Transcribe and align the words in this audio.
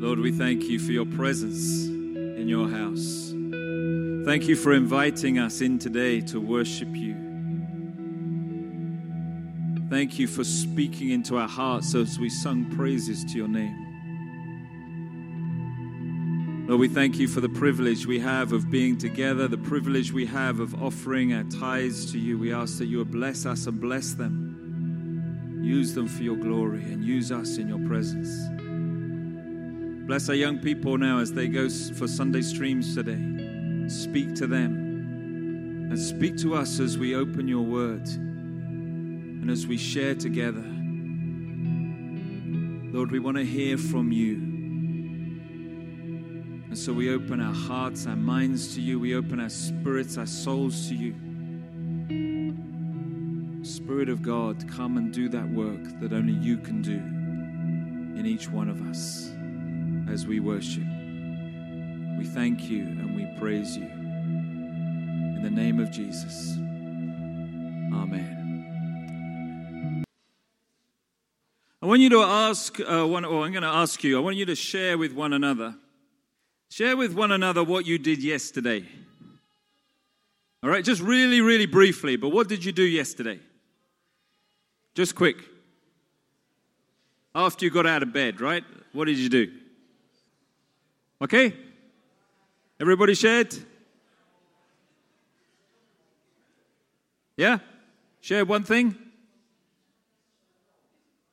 Lord, 0.00 0.20
we 0.20 0.30
thank 0.30 0.62
you 0.62 0.78
for 0.78 0.92
your 0.92 1.06
presence 1.06 1.86
in 1.86 2.46
your 2.46 2.68
house. 2.68 3.34
Thank 4.24 4.46
you 4.46 4.54
for 4.54 4.72
inviting 4.72 5.40
us 5.40 5.60
in 5.60 5.80
today 5.80 6.20
to 6.20 6.40
worship 6.40 6.94
you. 6.94 7.16
Thank 9.90 10.20
you 10.20 10.28
for 10.28 10.44
speaking 10.44 11.10
into 11.10 11.36
our 11.36 11.48
hearts 11.48 11.96
as 11.96 12.16
we 12.16 12.30
sung 12.30 12.70
praises 12.76 13.24
to 13.24 13.38
your 13.38 13.48
name. 13.48 13.86
Lord, 16.68 16.78
we 16.78 16.86
thank 16.86 17.18
you 17.18 17.26
for 17.26 17.40
the 17.40 17.48
privilege 17.48 18.06
we 18.06 18.20
have 18.20 18.52
of 18.52 18.70
being 18.70 18.98
together, 18.98 19.48
the 19.48 19.58
privilege 19.58 20.12
we 20.12 20.26
have 20.26 20.60
of 20.60 20.80
offering 20.80 21.34
our 21.34 21.42
tithes 21.44 22.12
to 22.12 22.20
you. 22.20 22.38
We 22.38 22.54
ask 22.54 22.78
that 22.78 22.86
you 22.86 22.98
would 22.98 23.10
bless 23.10 23.46
us 23.46 23.66
and 23.66 23.80
bless 23.80 24.12
them. 24.12 25.60
Use 25.60 25.92
them 25.94 26.06
for 26.06 26.22
your 26.22 26.36
glory 26.36 26.84
and 26.84 27.02
use 27.02 27.32
us 27.32 27.58
in 27.58 27.66
your 27.66 27.84
presence. 27.88 28.57
Bless 30.08 30.28
our 30.30 30.34
young 30.34 30.58
people 30.58 30.96
now 30.96 31.18
as 31.18 31.34
they 31.34 31.48
go 31.48 31.68
for 31.68 32.08
Sunday 32.08 32.40
streams 32.40 32.94
today. 32.94 33.20
Speak 33.90 34.34
to 34.36 34.46
them 34.46 35.88
and 35.90 35.98
speak 35.98 36.38
to 36.38 36.54
us 36.54 36.80
as 36.80 36.96
we 36.96 37.14
open 37.14 37.46
your 37.46 37.60
word 37.60 38.08
and 38.08 39.50
as 39.50 39.66
we 39.66 39.76
share 39.76 40.14
together. 40.14 40.64
Lord, 42.90 43.10
we 43.10 43.18
want 43.18 43.36
to 43.36 43.44
hear 43.44 43.76
from 43.76 44.10
you. 44.10 44.36
And 46.68 46.78
so 46.78 46.94
we 46.94 47.12
open 47.12 47.38
our 47.42 47.52
hearts, 47.52 48.06
our 48.06 48.16
minds 48.16 48.74
to 48.76 48.80
you. 48.80 48.98
We 48.98 49.14
open 49.14 49.38
our 49.38 49.50
spirits, 49.50 50.16
our 50.16 50.24
souls 50.24 50.88
to 50.88 50.94
you. 50.94 51.14
Spirit 53.62 54.08
of 54.08 54.22
God, 54.22 54.66
come 54.70 54.96
and 54.96 55.12
do 55.12 55.28
that 55.28 55.50
work 55.50 56.00
that 56.00 56.14
only 56.14 56.32
you 56.32 56.56
can 56.56 56.80
do 56.80 56.96
in 58.18 58.24
each 58.24 58.48
one 58.48 58.70
of 58.70 58.80
us 58.88 59.32
as 60.10 60.26
we 60.26 60.40
worship. 60.40 60.82
We 62.18 62.24
thank 62.24 62.68
you 62.68 62.82
and 62.82 63.14
we 63.14 63.26
praise 63.38 63.76
you. 63.76 63.84
In 63.84 65.42
the 65.42 65.50
name 65.50 65.78
of 65.80 65.90
Jesus. 65.90 66.56
Amen. 67.92 68.34
I 71.80 71.86
want 71.86 72.00
you 72.00 72.10
to 72.10 72.22
ask, 72.22 72.80
uh, 72.80 73.06
one, 73.06 73.24
or 73.24 73.44
I'm 73.44 73.52
going 73.52 73.62
to 73.62 73.68
ask 73.68 74.02
you, 74.02 74.16
I 74.18 74.20
want 74.20 74.36
you 74.36 74.46
to 74.46 74.54
share 74.54 74.98
with 74.98 75.12
one 75.12 75.32
another 75.32 75.74
Share 76.70 76.96
with 76.96 77.14
one 77.14 77.32
another 77.32 77.64
what 77.64 77.86
you 77.86 77.98
did 77.98 78.22
yesterday. 78.22 78.84
All 80.62 80.70
right, 80.70 80.84
just 80.84 81.00
really, 81.00 81.40
really 81.40 81.66
briefly, 81.66 82.16
but 82.16 82.28
what 82.30 82.48
did 82.48 82.64
you 82.64 82.72
do 82.72 82.82
yesterday? 82.82 83.40
Just 84.94 85.14
quick. 85.14 85.36
After 87.34 87.64
you 87.64 87.70
got 87.70 87.86
out 87.86 88.02
of 88.02 88.12
bed, 88.12 88.40
right? 88.40 88.64
What 88.92 89.06
did 89.06 89.18
you 89.18 89.28
do? 89.28 89.52
Okay? 91.22 91.54
Everybody 92.80 93.14
shared? 93.14 93.54
Yeah? 97.36 97.58
Share 98.20 98.44
one 98.44 98.64
thing? 98.64 98.96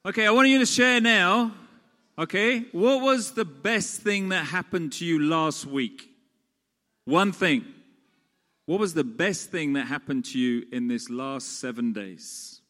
Okay, 0.06 0.26
I 0.28 0.32
want 0.32 0.48
you 0.48 0.60
to 0.60 0.66
share 0.66 1.02
now 1.02 1.52
Okay, 2.18 2.60
what 2.72 3.02
was 3.02 3.34
the 3.34 3.44
best 3.44 4.02
thing 4.02 4.30
that 4.30 4.46
happened 4.46 4.94
to 4.94 5.06
you 5.06 5.20
last 5.20 5.66
week? 5.66 6.10
One 7.04 7.34
thing. 7.34 7.66
What 8.66 8.80
was 8.80 8.94
the 8.94 9.04
best 9.04 9.52
thing 9.52 9.74
that 9.74 9.88
happened 9.88 10.26
to 10.26 10.40
you 10.40 10.66
in 10.72 10.88
this 10.88 11.10
last 11.10 11.60
seven 11.60 11.92
days? 11.92 12.62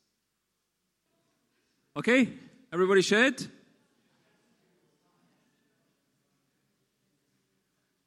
Okay, 1.95 2.33
everybody 2.73 3.01
shared? 3.01 3.45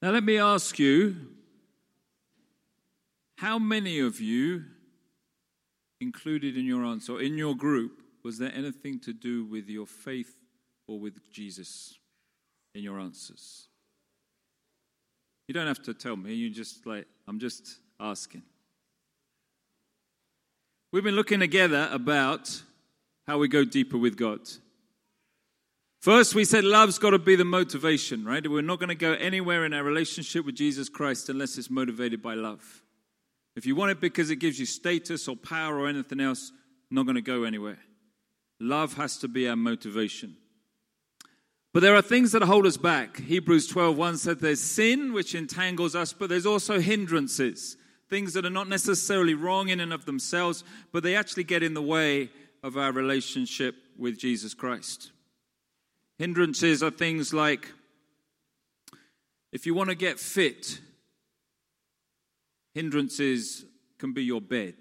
Now, 0.01 0.11
let 0.13 0.23
me 0.23 0.39
ask 0.39 0.79
you 0.79 1.17
how 3.37 3.59
many 3.59 3.99
of 3.99 4.21
you 4.21 4.65
included 6.01 6.57
in 6.57 6.65
your 6.65 6.85
answer, 6.85 7.21
in 7.21 7.37
your 7.37 7.57
group, 7.57 8.03
was 8.23 8.39
there 8.39 8.53
anything 8.55 9.01
to 9.01 9.13
do 9.13 9.45
with 9.45 9.69
your 9.69 9.87
faith 9.87 10.37
or 10.87 11.01
with 11.01 11.31
Jesus 11.31 11.99
in 12.75 12.83
your 12.83 13.01
answers? 13.01 13.67
You 15.49 15.55
don't 15.55 15.67
have 15.67 15.83
to 15.85 15.95
tell 15.95 16.17
me, 16.17 16.35
you 16.35 16.51
just 16.51 16.87
like, 16.87 17.07
I'm 17.27 17.41
just 17.41 17.79
asking. 17.99 18.43
We've 20.93 21.05
been 21.05 21.17
looking 21.17 21.41
together 21.41 21.89
about 21.91 22.63
how 23.27 23.39
we 23.39 23.49
go 23.49 23.65
deeper 23.65 23.99
with 23.99 24.17
God. 24.17 24.41
First, 26.01 26.35
we 26.35 26.45
said 26.45 26.65
love's 26.65 26.99
got 26.99 27.11
to 27.11 27.19
be 27.19 27.35
the 27.35 27.45
motivation, 27.45 28.25
right? 28.25 28.47
We're 28.47 28.63
not 28.63 28.79
going 28.79 28.89
to 28.89 28.95
go 28.95 29.15
anywhere 29.15 29.65
in 29.65 29.75
our 29.75 29.83
relationship 29.83 30.47
with 30.47 30.55
Jesus 30.55 30.89
Christ 30.89 31.29
unless 31.29 31.59
it's 31.59 31.71
motivated 31.71 32.23
by 32.23 32.35
love. 32.35 32.83
If 33.57 33.67
you 33.67 33.75
want 33.75 33.91
it 33.91 34.01
because 34.01 34.31
it 34.31 34.37
gives 34.37 34.61
you 34.61 34.67
status 34.67 35.27
or 35.27 35.35
power 35.35 35.77
or 35.77 35.89
anything 35.89 36.21
else, 36.21 36.53
not 36.91 37.05
going 37.05 37.17
to 37.17 37.21
go 37.21 37.43
anywhere. 37.43 37.79
Love 38.61 38.95
has 38.95 39.19
to 39.19 39.29
be 39.29 39.49
our 39.49 39.57
motivation. 39.57 40.37
But 41.75 41.81
there 41.81 41.97
are 41.97 42.03
things 42.03 42.33
that 42.33 42.43
hold 42.43 42.67
us 42.67 42.77
back. 42.77 43.19
Hebrews 43.19 43.69
12:1 43.69 44.19
said 44.19 44.39
there's 44.39 44.61
sin 44.61 45.13
which 45.13 45.35
entangles 45.35 45.95
us, 45.95 46.13
but 46.13 46.29
there's 46.29 46.47
also 46.47 46.81
hindrances, 46.81 47.77
things 48.09 48.33
that 48.35 48.47
are 48.47 48.51
not 48.51 48.69
necessarily 48.69 49.35
wrong 49.35 49.69
in 49.69 49.81
and 49.81 49.93
of 49.93 50.07
themselves, 50.07 50.65
but 50.93 51.03
they 51.03 51.15
actually 51.15 51.45
get 51.45 51.63
in 51.63 51.75
the 51.75 51.83
way 51.83 52.31
of 52.63 52.77
our 52.77 52.93
relationship 52.93 53.75
with 53.97 54.19
Jesus 54.19 54.55
Christ. 54.55 55.13
Hindrances 56.19 56.83
are 56.83 56.91
things 56.91 57.33
like 57.33 57.73
if 59.53 59.67
you 59.67 59.75
want 59.75 59.89
to 59.89 59.95
get 59.95 60.19
fit, 60.19 60.81
hindrances 62.75 63.65
can 63.99 64.13
be 64.13 64.25
your 64.25 64.41
bed. 64.41 64.75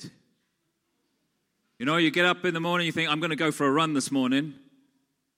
You 1.80 1.86
know, 1.86 1.98
you 1.98 2.12
get 2.12 2.26
up 2.26 2.44
in 2.44 2.54
the 2.54 2.60
morning, 2.60 2.88
you 2.88 2.92
think, 2.92 3.10
I'm 3.10 3.20
going 3.20 3.30
to 3.30 3.36
go 3.36 3.52
for 3.52 3.68
a 3.68 3.72
run 3.72 3.94
this 3.94 4.12
morning 4.12 4.56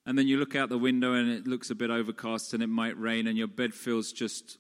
and 0.05 0.17
then 0.17 0.27
you 0.27 0.37
look 0.37 0.55
out 0.55 0.69
the 0.69 0.77
window 0.77 1.13
and 1.13 1.29
it 1.29 1.45
looks 1.45 1.69
a 1.69 1.75
bit 1.75 1.91
overcast 1.91 2.53
and 2.53 2.63
it 2.63 2.67
might 2.67 2.99
rain, 2.99 3.27
and 3.27 3.37
your 3.37 3.47
bed 3.47 3.73
feels 3.75 4.11
just 4.11 4.57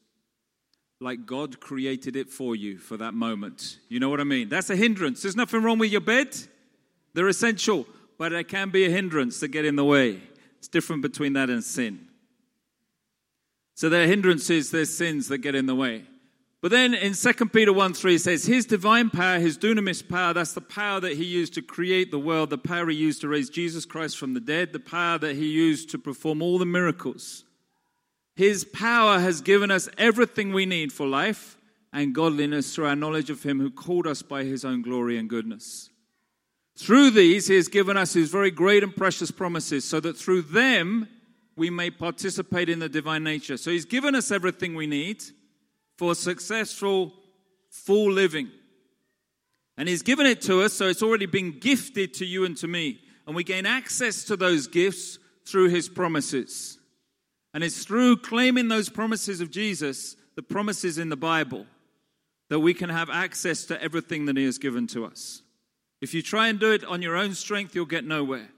like 0.99 1.25
God 1.25 1.59
created 1.59 2.15
it 2.15 2.29
for 2.29 2.55
you 2.55 2.77
for 2.77 2.97
that 2.97 3.13
moment. 3.13 3.79
You 3.87 3.99
know 3.99 4.09
what 4.09 4.19
I 4.19 4.25
mean? 4.25 4.49
That's 4.49 4.69
a 4.69 4.75
hindrance. 4.75 5.23
There's 5.23 5.35
nothing 5.35 5.63
wrong 5.63 5.79
with 5.79 5.91
your 5.91 6.01
bed, 6.01 6.37
they're 7.15 7.27
essential, 7.27 7.87
but 8.19 8.31
it 8.31 8.47
can 8.47 8.69
be 8.69 8.85
a 8.85 8.89
hindrance 8.89 9.39
to 9.39 9.47
get 9.47 9.65
in 9.65 9.75
the 9.75 9.85
way. 9.85 10.21
It's 10.59 10.67
different 10.67 11.01
between 11.01 11.33
that 11.33 11.49
and 11.49 11.63
sin. 11.63 12.07
So 13.75 13.89
there 13.89 14.03
are 14.03 14.07
hindrances, 14.07 14.71
there's 14.71 14.95
sins 14.95 15.29
that 15.29 15.39
get 15.39 15.55
in 15.55 15.65
the 15.65 15.75
way. 15.75 16.03
But 16.61 16.71
then 16.71 16.93
in 16.93 17.13
2 17.13 17.33
Peter 17.45 17.71
1 17.71 17.93
3 17.93 18.15
it 18.15 18.19
says, 18.19 18.45
His 18.45 18.65
divine 18.65 19.09
power, 19.09 19.39
His 19.39 19.57
dunamis 19.57 20.07
power, 20.07 20.33
that's 20.33 20.51
the 20.51 20.59
power 20.59 20.99
that 20.99 21.15
He 21.15 21.23
used 21.23 21.53
to 21.53 21.61
create 21.61 22.11
the 22.11 22.19
world, 22.19 22.49
the 22.49 22.57
power 22.57 22.89
He 22.89 22.97
used 22.97 23.21
to 23.21 23.29
raise 23.29 23.49
Jesus 23.49 23.85
Christ 23.85 24.17
from 24.17 24.33
the 24.33 24.41
dead, 24.41 24.73
the 24.73 24.79
power 24.79 25.17
that 25.17 25.37
He 25.37 25.47
used 25.47 25.89
to 25.91 25.97
perform 25.97 26.41
all 26.41 26.57
the 26.57 26.65
miracles. 26.65 27.45
His 28.35 28.65
power 28.65 29.19
has 29.19 29.39
given 29.39 29.71
us 29.71 29.87
everything 29.97 30.51
we 30.51 30.65
need 30.65 30.91
for 30.91 31.07
life 31.07 31.57
and 31.93 32.13
godliness 32.13 32.75
through 32.75 32.87
our 32.87 32.95
knowledge 32.95 33.29
of 33.29 33.43
Him 33.43 33.61
who 33.61 33.71
called 33.71 34.05
us 34.05 34.21
by 34.21 34.43
His 34.43 34.65
own 34.65 34.81
glory 34.81 35.17
and 35.17 35.29
goodness. 35.29 35.89
Through 36.79 37.11
these, 37.11 37.47
He 37.47 37.55
has 37.55 37.67
given 37.67 37.97
us 37.97 38.13
His 38.13 38.31
very 38.31 38.51
great 38.51 38.83
and 38.83 38.95
precious 38.95 39.31
promises, 39.31 39.83
so 39.83 39.99
that 39.99 40.17
through 40.17 40.43
them 40.43 41.09
we 41.57 41.69
may 41.69 41.91
participate 41.91 42.69
in 42.69 42.79
the 42.79 42.87
divine 42.87 43.21
nature. 43.21 43.57
So 43.57 43.69
He's 43.69 43.83
given 43.83 44.15
us 44.15 44.31
everything 44.31 44.75
we 44.75 44.87
need 44.87 45.21
for 45.97 46.15
successful, 46.15 47.13
full 47.69 48.09
living. 48.09 48.49
And 49.77 49.89
He's 49.89 50.03
given 50.03 50.25
it 50.25 50.39
to 50.43 50.61
us, 50.61 50.71
so 50.71 50.87
it's 50.87 51.03
already 51.03 51.25
been 51.25 51.59
gifted 51.59 52.13
to 52.15 52.25
you 52.25 52.45
and 52.45 52.55
to 52.57 52.67
me. 52.67 53.01
And 53.27 53.35
we 53.35 53.43
gain 53.43 53.65
access 53.65 54.23
to 54.23 54.37
those 54.37 54.67
gifts 54.67 55.19
through 55.45 55.69
His 55.69 55.89
promises. 55.89 56.77
And 57.53 57.61
it's 57.61 57.83
through 57.83 58.17
claiming 58.17 58.69
those 58.69 58.87
promises 58.87 59.41
of 59.41 59.51
Jesus, 59.51 60.15
the 60.37 60.43
promises 60.43 60.97
in 60.97 61.09
the 61.09 61.17
Bible, 61.17 61.65
that 62.47 62.61
we 62.61 62.73
can 62.73 62.89
have 62.89 63.09
access 63.09 63.65
to 63.65 63.83
everything 63.83 64.27
that 64.27 64.37
He 64.37 64.45
has 64.45 64.57
given 64.57 64.87
to 64.87 65.03
us. 65.03 65.41
If 66.01 66.13
you 66.13 66.21
try 66.21 66.47
and 66.47 66.59
do 66.59 66.71
it 66.71 66.83
on 66.83 67.01
your 67.01 67.15
own 67.15 67.33
strength, 67.33 67.75
you'll 67.75 67.85
get 67.85 68.05
nowhere. 68.05 68.49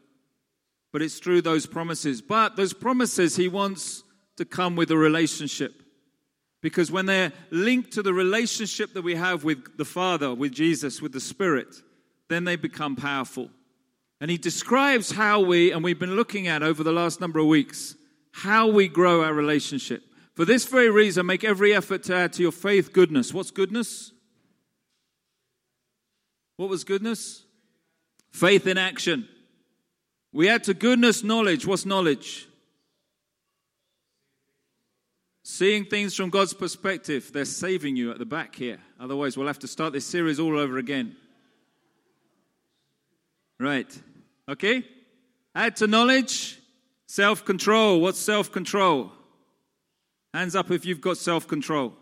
But 0.91 1.01
it's 1.01 1.19
through 1.19 1.41
those 1.41 1.65
promises. 1.65 2.21
But 2.21 2.55
those 2.55 2.73
promises, 2.73 3.35
He 3.35 3.47
wants 3.47 4.03
to 4.37 4.45
come 4.45 4.75
with 4.75 4.91
a 4.91 4.97
relationship. 4.97 5.81
Because 6.61 6.91
when 6.91 7.07
they're 7.07 7.33
linked 7.49 7.93
to 7.93 8.03
the 8.03 8.13
relationship 8.13 8.93
that 8.93 9.01
we 9.01 9.15
have 9.15 9.43
with 9.43 9.77
the 9.77 9.85
Father, 9.85 10.33
with 10.33 10.51
Jesus, 10.51 11.01
with 11.01 11.11
the 11.11 11.19
Spirit, 11.19 11.75
then 12.29 12.43
they 12.43 12.55
become 12.55 12.95
powerful. 12.95 13.49
And 14.19 14.29
he 14.29 14.37
describes 14.37 15.11
how 15.11 15.39
we, 15.39 15.71
and 15.71 15.83
we've 15.83 15.97
been 15.97 16.15
looking 16.15 16.47
at 16.47 16.61
over 16.61 16.83
the 16.83 16.91
last 16.91 17.19
number 17.19 17.39
of 17.39 17.47
weeks, 17.47 17.95
how 18.31 18.67
we 18.67 18.87
grow 18.87 19.23
our 19.23 19.33
relationship. 19.33 20.03
For 20.35 20.45
this 20.45 20.65
very 20.65 20.89
reason, 20.89 21.25
make 21.25 21.43
every 21.43 21.73
effort 21.73 22.03
to 22.03 22.15
add 22.15 22.33
to 22.33 22.43
your 22.43 22.51
faith 22.51 22.93
goodness. 22.93 23.33
What's 23.33 23.51
goodness? 23.51 24.11
What 26.61 26.69
was 26.69 26.83
goodness? 26.83 27.43
Faith 28.29 28.67
in 28.67 28.77
action. 28.77 29.27
We 30.31 30.47
add 30.47 30.65
to 30.65 30.75
goodness 30.75 31.23
knowledge. 31.23 31.65
What's 31.65 31.87
knowledge? 31.87 32.47
Seeing 35.41 35.85
things 35.85 36.15
from 36.15 36.29
God's 36.29 36.53
perspective, 36.53 37.31
they're 37.33 37.45
saving 37.45 37.95
you 37.95 38.11
at 38.11 38.19
the 38.19 38.27
back 38.27 38.53
here. 38.53 38.77
Otherwise, 38.99 39.35
we'll 39.35 39.47
have 39.47 39.57
to 39.57 39.67
start 39.67 39.91
this 39.91 40.05
series 40.05 40.39
all 40.39 40.55
over 40.55 40.77
again. 40.77 41.15
Right. 43.59 43.91
Okay? 44.47 44.83
Add 45.55 45.77
to 45.77 45.87
knowledge, 45.87 46.59
self 47.07 47.43
control. 47.43 48.01
What's 48.01 48.19
self 48.19 48.51
control? 48.51 49.11
Hands 50.31 50.55
up 50.55 50.69
if 50.69 50.85
you've 50.85 51.01
got 51.01 51.17
self 51.17 51.47
control. 51.47 51.95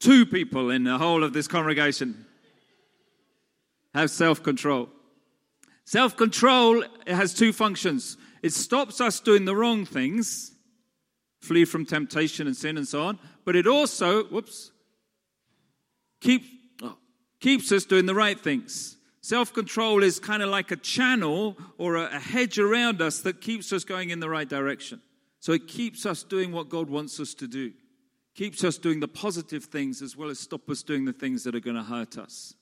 Two 0.00 0.26
people 0.26 0.70
in 0.70 0.84
the 0.84 0.98
whole 0.98 1.24
of 1.24 1.32
this 1.32 1.48
congregation 1.48 2.26
have 3.94 4.10
self 4.10 4.42
control. 4.42 4.88
Self 5.84 6.16
control 6.16 6.84
has 7.06 7.34
two 7.34 7.52
functions 7.52 8.16
it 8.42 8.52
stops 8.52 9.00
us 9.00 9.20
doing 9.20 9.44
the 9.44 9.56
wrong 9.56 9.84
things, 9.84 10.52
flee 11.40 11.64
from 11.64 11.84
temptation 11.84 12.46
and 12.46 12.56
sin 12.56 12.76
and 12.76 12.86
so 12.86 13.02
on, 13.02 13.18
but 13.44 13.56
it 13.56 13.66
also, 13.66 14.24
whoops, 14.24 14.70
keep, 16.20 16.44
oh, 16.82 16.96
keeps 17.40 17.72
us 17.72 17.84
doing 17.84 18.06
the 18.06 18.14
right 18.14 18.38
things. 18.38 18.96
Self 19.20 19.52
control 19.52 20.02
is 20.02 20.20
kind 20.20 20.42
of 20.42 20.50
like 20.50 20.70
a 20.70 20.76
channel 20.76 21.56
or 21.76 21.96
a, 21.96 22.04
a 22.14 22.18
hedge 22.18 22.58
around 22.58 23.02
us 23.02 23.20
that 23.20 23.40
keeps 23.40 23.72
us 23.72 23.84
going 23.84 24.10
in 24.10 24.20
the 24.20 24.28
right 24.28 24.48
direction. 24.48 25.02
So 25.40 25.52
it 25.52 25.68
keeps 25.68 26.06
us 26.06 26.22
doing 26.22 26.52
what 26.52 26.68
God 26.68 26.88
wants 26.88 27.20
us 27.20 27.34
to 27.34 27.46
do, 27.46 27.72
keeps 28.38 28.62
us 28.62 28.78
doing 28.78 29.00
the 29.00 29.08
positive 29.08 29.64
things 29.64 30.00
as 30.00 30.16
well 30.16 30.30
as 30.30 30.38
stop 30.38 30.70
us 30.70 30.84
doing 30.84 31.04
the 31.04 31.12
things 31.12 31.42
that 31.42 31.56
are 31.56 31.60
going 31.60 31.74
to 31.74 31.82
hurt 31.82 32.16
us. 32.16 32.54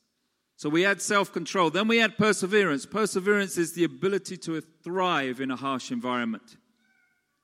So 0.57 0.71
we 0.71 0.87
add 0.87 1.03
self 1.03 1.35
control. 1.35 1.69
Then 1.69 1.87
we 1.87 2.01
add 2.01 2.17
perseverance. 2.17 2.87
Perseverance 2.87 3.59
is 3.59 3.75
the 3.75 3.85
ability 3.85 4.39
to 4.39 4.59
thrive 4.83 5.39
in 5.39 5.51
a 5.51 5.57
harsh 5.57 5.91
environment. 5.91 6.57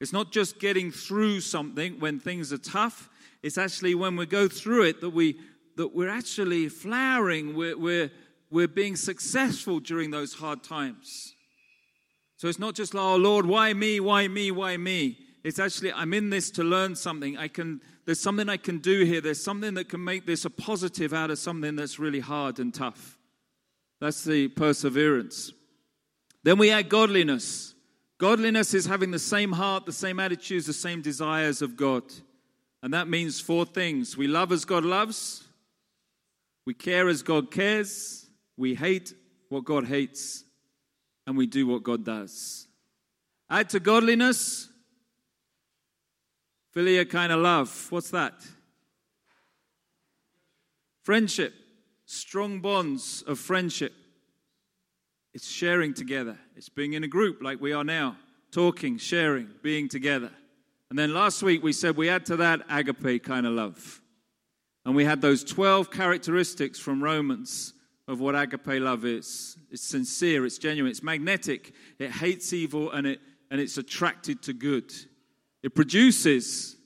It's 0.01 0.15
not 0.15 0.33
just 0.33 0.59
getting 0.59 0.91
through 0.91 1.41
something 1.41 2.01
when 2.01 2.19
things 2.19 2.55
are 2.55 2.59
tough, 2.59 3.11
it's 3.43 3.59
actually 3.59 3.95
when 3.95 4.17
we 4.17 4.25
go 4.25 4.49
through 4.49 4.85
it 4.85 5.03
that, 5.03 5.11
we, 5.11 5.39
that 5.77 5.95
we're 5.95 6.09
actually 6.09 6.71
flowering, 6.71 7.55
we're, 7.55 7.77
we're, 7.77 8.11
we're 8.51 8.67
being 8.67 8.97
successful 8.97 9.79
during 9.79 10.11
those 10.11 10.33
hard 10.33 10.65
times. 10.65 11.35
So 12.39 12.49
it's 12.49 12.59
not 12.59 12.75
just, 12.77 12.95
oh 12.95 13.17
Lord, 13.17 13.45
why 13.45 13.75
me, 13.75 14.01
why 14.01 14.27
me, 14.27 14.51
why 14.51 14.79
me? 14.79 15.19
It's 15.45 15.59
actually, 15.59 15.93
I'm 15.93 16.15
in 16.15 16.31
this 16.31 16.51
to 16.53 16.65
learn 16.65 16.97
something. 16.97 17.37
I 17.37 17.49
can, 17.49 17.81
there's 18.05 18.21
something 18.21 18.49
I 18.49 18.57
can 18.57 18.79
do 18.79 19.05
here. 19.05 19.21
There's 19.21 19.43
something 19.43 19.75
that 19.75 19.89
can 19.89 20.03
make 20.03 20.27
this 20.27 20.45
a 20.45 20.51
positive 20.51 21.13
out 21.13 21.31
of 21.31 21.39
something 21.39 21.77
that's 21.77 21.99
really 21.99 22.21
hard 22.21 22.59
and 22.59 22.75
tough. 22.75 23.17
That's 24.01 24.25
the 24.25 24.49
perseverance. 24.49 25.53
Then 26.43 26.59
we 26.59 26.71
add 26.71 26.89
godliness. 26.89 27.75
Godliness 28.19 28.75
is 28.75 28.87
having 28.87 29.13
the 29.13 29.19
same 29.19 29.53
heart, 29.53 29.87
the 29.87 29.93
same 29.93 30.19
attitudes, 30.19 30.67
the 30.67 30.73
same 30.73 31.03
desires 31.03 31.63
of 31.63 31.77
God. 31.77 32.03
And 32.83 32.93
that 32.95 33.09
means 33.09 33.41
four 33.41 33.65
things 33.65 34.17
we 34.17 34.27
love 34.27 34.51
as 34.51 34.65
God 34.65 34.85
loves, 34.85 35.45
we 36.67 36.75
care 36.75 37.09
as 37.09 37.23
God 37.23 37.51
cares, 37.51 38.27
we 38.57 38.75
hate 38.75 39.15
what 39.49 39.65
God 39.65 39.87
hates, 39.87 40.45
and 41.27 41.37
we 41.37 41.47
do 41.47 41.67
what 41.67 41.85
God 41.85 42.05
does. 42.05 42.67
Add 43.49 43.71
to 43.71 43.81
godliness 43.81 44.69
Philia 46.75 47.09
kind 47.09 47.33
of 47.33 47.41
love. 47.41 47.87
What's 47.91 48.11
that? 48.11 48.35
Friendship. 51.03 51.55
Strong 52.07 52.61
bonds 52.61 53.23
of 53.27 53.39
friendship. 53.39 53.93
It's 55.35 55.49
sharing 55.49 55.95
together. 55.95 56.39
It's 56.57 56.69
being 56.69 56.93
in 56.93 57.05
a 57.05 57.09
group 57.09 57.43
like 57.43 57.61
we 57.61 57.73
are 57.73 57.85
now, 57.85 58.17
talking, 58.51 58.99
sharing, 58.99 59.49
being 59.63 59.89
together. 59.89 60.31
And 60.91 60.99
then 60.99 61.15
last 61.15 61.43
week 61.43 61.63
we 61.63 61.73
said 61.73 61.97
we 61.97 62.11
add 62.11 62.27
to 62.27 62.37
that 62.37 62.61
agape 62.69 63.25
kind 63.25 63.47
of 63.47 63.53
love. 63.55 64.03
And 64.85 64.95
we 64.95 65.05
had 65.05 65.21
those 65.21 65.45
12 65.45 65.91
characteristics 65.91 66.79
from 66.79 67.03
Romans 67.03 67.73
of 68.09 68.21
what 68.21 68.35
agape 68.35 68.81
love 68.83 69.05
is. 69.05 69.57
It's 69.71 69.83
sincere, 69.83 70.45
it's 70.45 70.59
genuine, 70.59 70.91
it's 70.91 71.03
magnetic, 71.03 71.73
it 71.99 72.11
hates 72.11 72.53
evil, 72.53 72.91
and, 72.91 73.07
it, 73.07 73.21
and 73.51 73.61
it's 73.61 73.79
attracted 73.79 74.43
to 74.43 74.53
good. 74.53 74.93
It 75.63 75.75
produces 75.75 76.77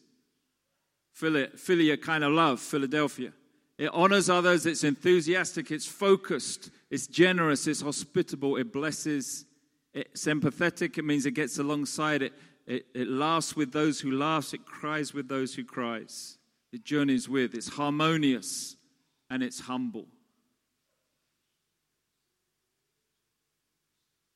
philia 1.18 2.00
kind 2.00 2.24
of 2.24 2.32
love, 2.32 2.60
Philadelphia. 2.60 3.32
It 3.78 3.90
honors 3.92 4.30
others, 4.30 4.64
it's 4.64 4.84
enthusiastic, 4.84 5.70
it's 5.70 5.86
focused, 5.86 6.70
it's 6.90 7.06
generous, 7.06 7.66
it's 7.66 7.82
hospitable, 7.82 8.56
it 8.56 8.72
blesses, 8.72 9.44
it's 9.92 10.24
empathetic, 10.26 10.96
it 10.98 11.04
means 11.04 11.26
it 11.26 11.32
gets 11.32 11.58
alongside 11.58 12.22
it. 12.22 12.32
It, 12.66 12.86
it 12.94 13.08
laughs 13.08 13.54
with 13.54 13.72
those 13.72 14.00
who 14.00 14.12
laugh, 14.12 14.52
it 14.52 14.64
cries 14.66 15.14
with 15.14 15.28
those 15.28 15.54
who 15.54 15.64
cries. 15.64 16.38
It 16.72 16.84
journeys 16.84 17.28
with, 17.28 17.54
it's 17.54 17.68
harmonious, 17.68 18.76
and 19.30 19.42
it's 19.42 19.60
humble. 19.60 20.06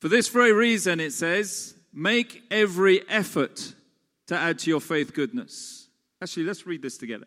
For 0.01 0.09
this 0.09 0.29
very 0.29 0.53
reason, 0.53 1.01
it 1.01 1.13
says, 1.13 1.75
make 1.93 2.43
every 2.51 3.07
effort 3.09 3.75
to 4.31 4.37
add 4.37 4.61
to 4.61 4.71
your 4.71 4.81
faith 4.81 5.13
goodness. 5.13 5.89
Actually, 6.23 6.45
let's 6.45 6.65
read 6.65 6.83
this 6.83 6.97
together. 6.97 7.27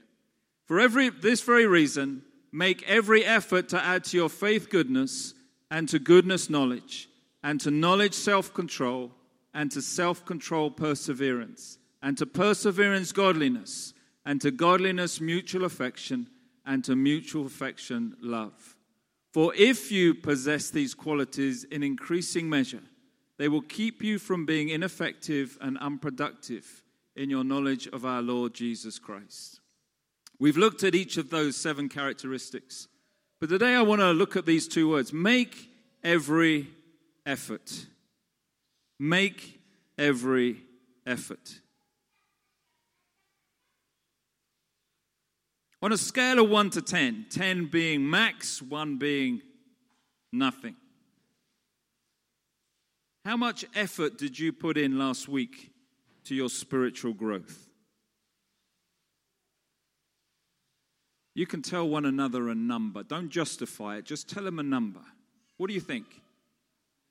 For 0.67 0.79
every, 0.79 1.09
this 1.09 1.41
very 1.41 1.67
reason, 1.67 2.21
make 2.49 2.81
every 2.83 3.25
effort 3.25 3.67
to 3.69 3.83
add 3.83 4.05
to 4.05 4.15
your 4.15 4.29
faith 4.29 4.69
goodness, 4.69 5.33
and 5.69 5.89
to 5.89 5.99
goodness 5.99 6.49
knowledge, 6.49 7.09
and 7.43 7.59
to 7.59 7.71
knowledge 7.71 8.13
self 8.13 8.53
control, 8.53 9.11
and 9.53 9.69
to 9.71 9.81
self 9.81 10.23
control 10.23 10.71
perseverance, 10.71 11.77
and 12.01 12.17
to 12.19 12.25
perseverance 12.25 13.11
godliness, 13.11 13.93
and 14.25 14.39
to 14.39 14.49
godliness 14.49 15.19
mutual 15.19 15.65
affection, 15.65 16.27
and 16.65 16.85
to 16.85 16.95
mutual 16.95 17.45
affection 17.45 18.15
love. 18.21 18.77
For 19.33 19.53
if 19.55 19.91
you 19.91 20.13
possess 20.13 20.69
these 20.69 20.93
qualities 20.93 21.65
in 21.65 21.83
increasing 21.83 22.49
measure, 22.49 22.83
they 23.37 23.49
will 23.49 23.61
keep 23.61 24.01
you 24.01 24.19
from 24.19 24.45
being 24.45 24.69
ineffective 24.69 25.57
and 25.59 25.77
unproductive 25.79 26.82
in 27.15 27.29
your 27.29 27.43
knowledge 27.43 27.87
of 27.87 28.05
our 28.05 28.21
Lord 28.21 28.53
Jesus 28.53 28.99
Christ. 28.99 29.59
We've 30.39 30.57
looked 30.57 30.83
at 30.83 30.95
each 30.95 31.17
of 31.17 31.29
those 31.29 31.55
seven 31.55 31.89
characteristics, 31.89 32.87
but 33.39 33.49
today 33.49 33.75
I 33.75 33.81
want 33.81 34.01
to 34.01 34.11
look 34.11 34.35
at 34.35 34.45
these 34.45 34.67
two 34.67 34.89
words 34.89 35.13
make 35.13 35.69
every 36.03 36.67
effort. 37.25 37.85
Make 38.99 39.59
every 39.97 40.57
effort. 41.05 41.59
On 45.81 45.91
a 45.91 45.97
scale 45.97 46.39
of 46.39 46.49
1 46.49 46.69
to 46.71 46.81
10, 46.81 47.25
10 47.29 47.65
being 47.65 48.09
max, 48.09 48.61
1 48.61 48.97
being 48.97 49.41
nothing. 50.31 50.75
How 53.25 53.35
much 53.35 53.65
effort 53.75 54.17
did 54.17 54.39
you 54.39 54.53
put 54.53 54.77
in 54.77 54.97
last 54.97 55.27
week 55.27 55.72
to 56.25 56.35
your 56.35 56.49
spiritual 56.49 57.13
growth. 57.13 57.69
You 61.35 61.47
can 61.47 61.61
tell 61.61 61.87
one 61.87 62.05
another 62.05 62.49
a 62.49 62.55
number. 62.55 63.03
Don't 63.03 63.29
justify 63.29 63.97
it, 63.97 64.05
just 64.05 64.29
tell 64.29 64.43
them 64.43 64.59
a 64.59 64.63
number. 64.63 65.01
What 65.57 65.67
do 65.67 65.73
you 65.73 65.81
think? 65.81 66.05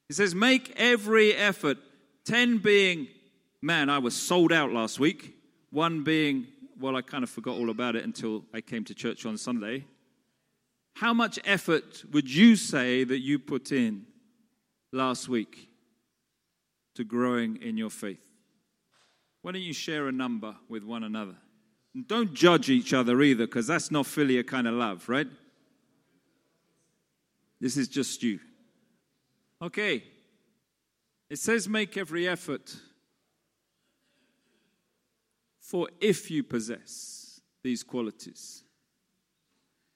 He 0.08 0.14
says, 0.14 0.34
Make 0.34 0.72
every 0.76 1.34
effort. 1.34 1.78
10 2.24 2.58
being, 2.58 3.08
man, 3.60 3.90
I 3.90 3.98
was 3.98 4.14
sold 4.14 4.52
out 4.52 4.70
last 4.72 5.00
week. 5.00 5.34
One 5.70 6.04
being, 6.04 6.46
well, 6.78 6.94
I 6.94 7.02
kind 7.02 7.24
of 7.24 7.30
forgot 7.30 7.56
all 7.56 7.70
about 7.70 7.96
it 7.96 8.04
until 8.04 8.44
I 8.54 8.60
came 8.60 8.84
to 8.84 8.94
church 8.94 9.26
on 9.26 9.36
Sunday. 9.36 9.86
How 10.94 11.12
much 11.12 11.38
effort 11.44 12.04
would 12.12 12.32
you 12.32 12.54
say 12.54 13.02
that 13.02 13.18
you 13.18 13.38
put 13.38 13.72
in 13.72 14.06
last 14.92 15.28
week 15.28 15.68
to 16.94 17.02
growing 17.02 17.60
in 17.62 17.76
your 17.76 17.90
faith? 17.90 18.31
Why 19.42 19.52
don't 19.52 19.62
you 19.62 19.72
share 19.72 20.08
a 20.08 20.12
number 20.12 20.56
with 20.68 20.84
one 20.84 21.02
another? 21.02 21.34
And 21.94 22.08
don't 22.08 22.32
judge 22.32 22.70
each 22.70 22.94
other 22.94 23.20
either, 23.20 23.46
because 23.46 23.66
that's 23.66 23.90
not 23.90 24.06
philia 24.06 24.46
kind 24.46 24.66
of 24.66 24.74
love, 24.74 25.08
right? 25.08 25.26
This 27.60 27.76
is 27.76 27.88
just 27.88 28.22
you. 28.22 28.40
Okay. 29.60 30.04
It 31.28 31.38
says, 31.38 31.68
make 31.68 31.96
every 31.96 32.26
effort. 32.26 32.74
For 35.60 35.88
if 36.00 36.30
you 36.30 36.42
possess 36.42 37.40
these 37.62 37.82
qualities. 37.82 38.62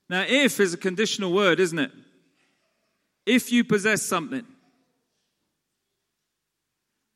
Now, 0.08 0.24
if 0.26 0.60
is 0.60 0.74
a 0.74 0.78
conditional 0.78 1.32
word, 1.32 1.60
isn't 1.60 1.78
it? 1.78 1.90
If 3.24 3.50
you 3.50 3.64
possess 3.64 4.02
something. 4.02 4.46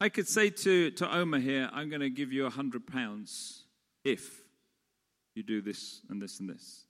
I 0.00 0.08
could 0.08 0.26
say 0.26 0.50
to, 0.50 0.90
to 0.92 1.14
Omar 1.14 1.40
here, 1.40 1.68
I'm 1.72 1.90
going 1.90 2.00
to 2.00 2.10
give 2.10 2.32
you 2.32 2.46
a 2.46 2.50
hundred 2.50 2.86
pounds 2.86 3.64
if 4.02 4.40
you 5.34 5.42
do 5.42 5.60
this 5.60 6.00
and 6.08 6.20
this 6.20 6.40
and 6.40 6.48
this. 6.48 6.84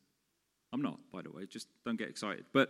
I'm 0.72 0.82
not, 0.82 0.98
by 1.12 1.22
the 1.22 1.30
way, 1.30 1.46
just 1.46 1.66
don't 1.84 1.98
get 1.98 2.08
excited. 2.08 2.44
But 2.52 2.68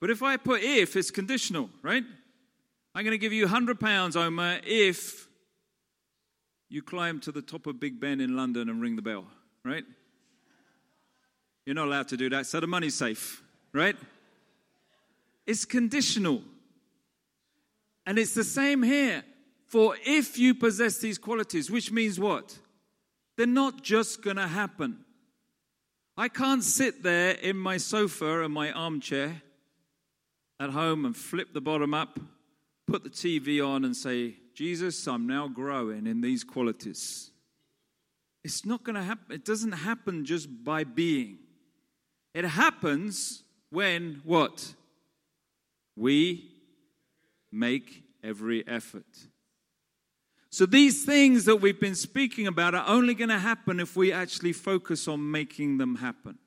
but 0.00 0.10
if 0.10 0.22
I 0.22 0.36
put 0.36 0.62
if, 0.62 0.96
it's 0.96 1.10
conditional, 1.10 1.70
right? 1.82 2.04
I'm 2.94 3.04
going 3.04 3.12
to 3.12 3.18
give 3.18 3.32
you 3.32 3.44
100 3.44 3.80
pounds, 3.80 4.16
Omar, 4.16 4.60
if 4.64 5.28
you 6.68 6.82
climb 6.82 7.20
to 7.20 7.32
the 7.32 7.42
top 7.42 7.66
of 7.66 7.80
Big 7.80 8.00
Ben 8.00 8.20
in 8.20 8.36
London 8.36 8.68
and 8.68 8.80
ring 8.80 8.96
the 8.96 9.02
bell, 9.02 9.24
right? 9.64 9.84
You're 11.66 11.74
not 11.74 11.86
allowed 11.86 12.08
to 12.08 12.16
do 12.16 12.30
that, 12.30 12.46
so 12.46 12.60
the 12.60 12.66
money's 12.66 12.94
safe, 12.94 13.42
right? 13.72 13.96
It's 15.46 15.64
conditional. 15.64 16.42
And 18.08 18.18
it's 18.18 18.32
the 18.32 18.42
same 18.42 18.82
here. 18.82 19.22
For 19.66 19.94
if 20.02 20.38
you 20.38 20.54
possess 20.54 20.96
these 20.96 21.18
qualities, 21.18 21.70
which 21.70 21.92
means 21.92 22.18
what? 22.18 22.58
They're 23.36 23.46
not 23.46 23.82
just 23.82 24.22
going 24.22 24.38
to 24.38 24.48
happen. 24.48 25.04
I 26.16 26.28
can't 26.28 26.64
sit 26.64 27.02
there 27.02 27.32
in 27.32 27.58
my 27.58 27.76
sofa 27.76 28.44
and 28.44 28.54
my 28.54 28.72
armchair 28.72 29.42
at 30.58 30.70
home 30.70 31.04
and 31.04 31.14
flip 31.14 31.52
the 31.52 31.60
bottom 31.60 31.92
up, 31.92 32.18
put 32.86 33.04
the 33.04 33.10
TV 33.10 33.62
on, 33.64 33.84
and 33.84 33.94
say, 33.94 34.36
Jesus, 34.54 35.06
I'm 35.06 35.26
now 35.26 35.46
growing 35.46 36.06
in 36.06 36.22
these 36.22 36.44
qualities. 36.44 37.30
It's 38.42 38.64
not 38.64 38.84
going 38.84 38.96
to 38.96 39.02
happen. 39.02 39.34
It 39.34 39.44
doesn't 39.44 39.72
happen 39.72 40.24
just 40.24 40.48
by 40.64 40.84
being. 40.84 41.40
It 42.32 42.46
happens 42.46 43.42
when 43.68 44.22
what? 44.24 44.72
We 45.94 46.57
make 47.52 48.04
every 48.22 48.66
effort. 48.66 49.06
So, 50.50 50.64
these 50.64 51.04
things 51.04 51.44
that 51.44 51.56
we've 51.56 51.78
been 51.78 51.94
speaking 51.94 52.46
about 52.46 52.74
are 52.74 52.84
only 52.86 53.14
going 53.14 53.28
to 53.28 53.38
happen 53.38 53.80
if 53.80 53.96
we 53.96 54.12
actually 54.12 54.52
focus 54.52 55.06
on 55.06 55.30
making 55.30 55.78
them 55.78 55.96
happen. 55.96 56.38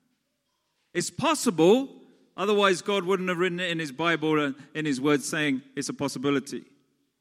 It's 0.92 1.10
possible, 1.10 1.88
otherwise, 2.36 2.82
God 2.82 3.04
wouldn't 3.04 3.28
have 3.28 3.38
written 3.38 3.60
it 3.60 3.70
in 3.70 3.78
His 3.78 3.92
Bible 3.92 4.54
in 4.74 4.84
His 4.84 5.00
Word 5.00 5.22
saying 5.22 5.62
it's 5.76 5.88
a 5.88 5.94
possibility. 5.94 6.64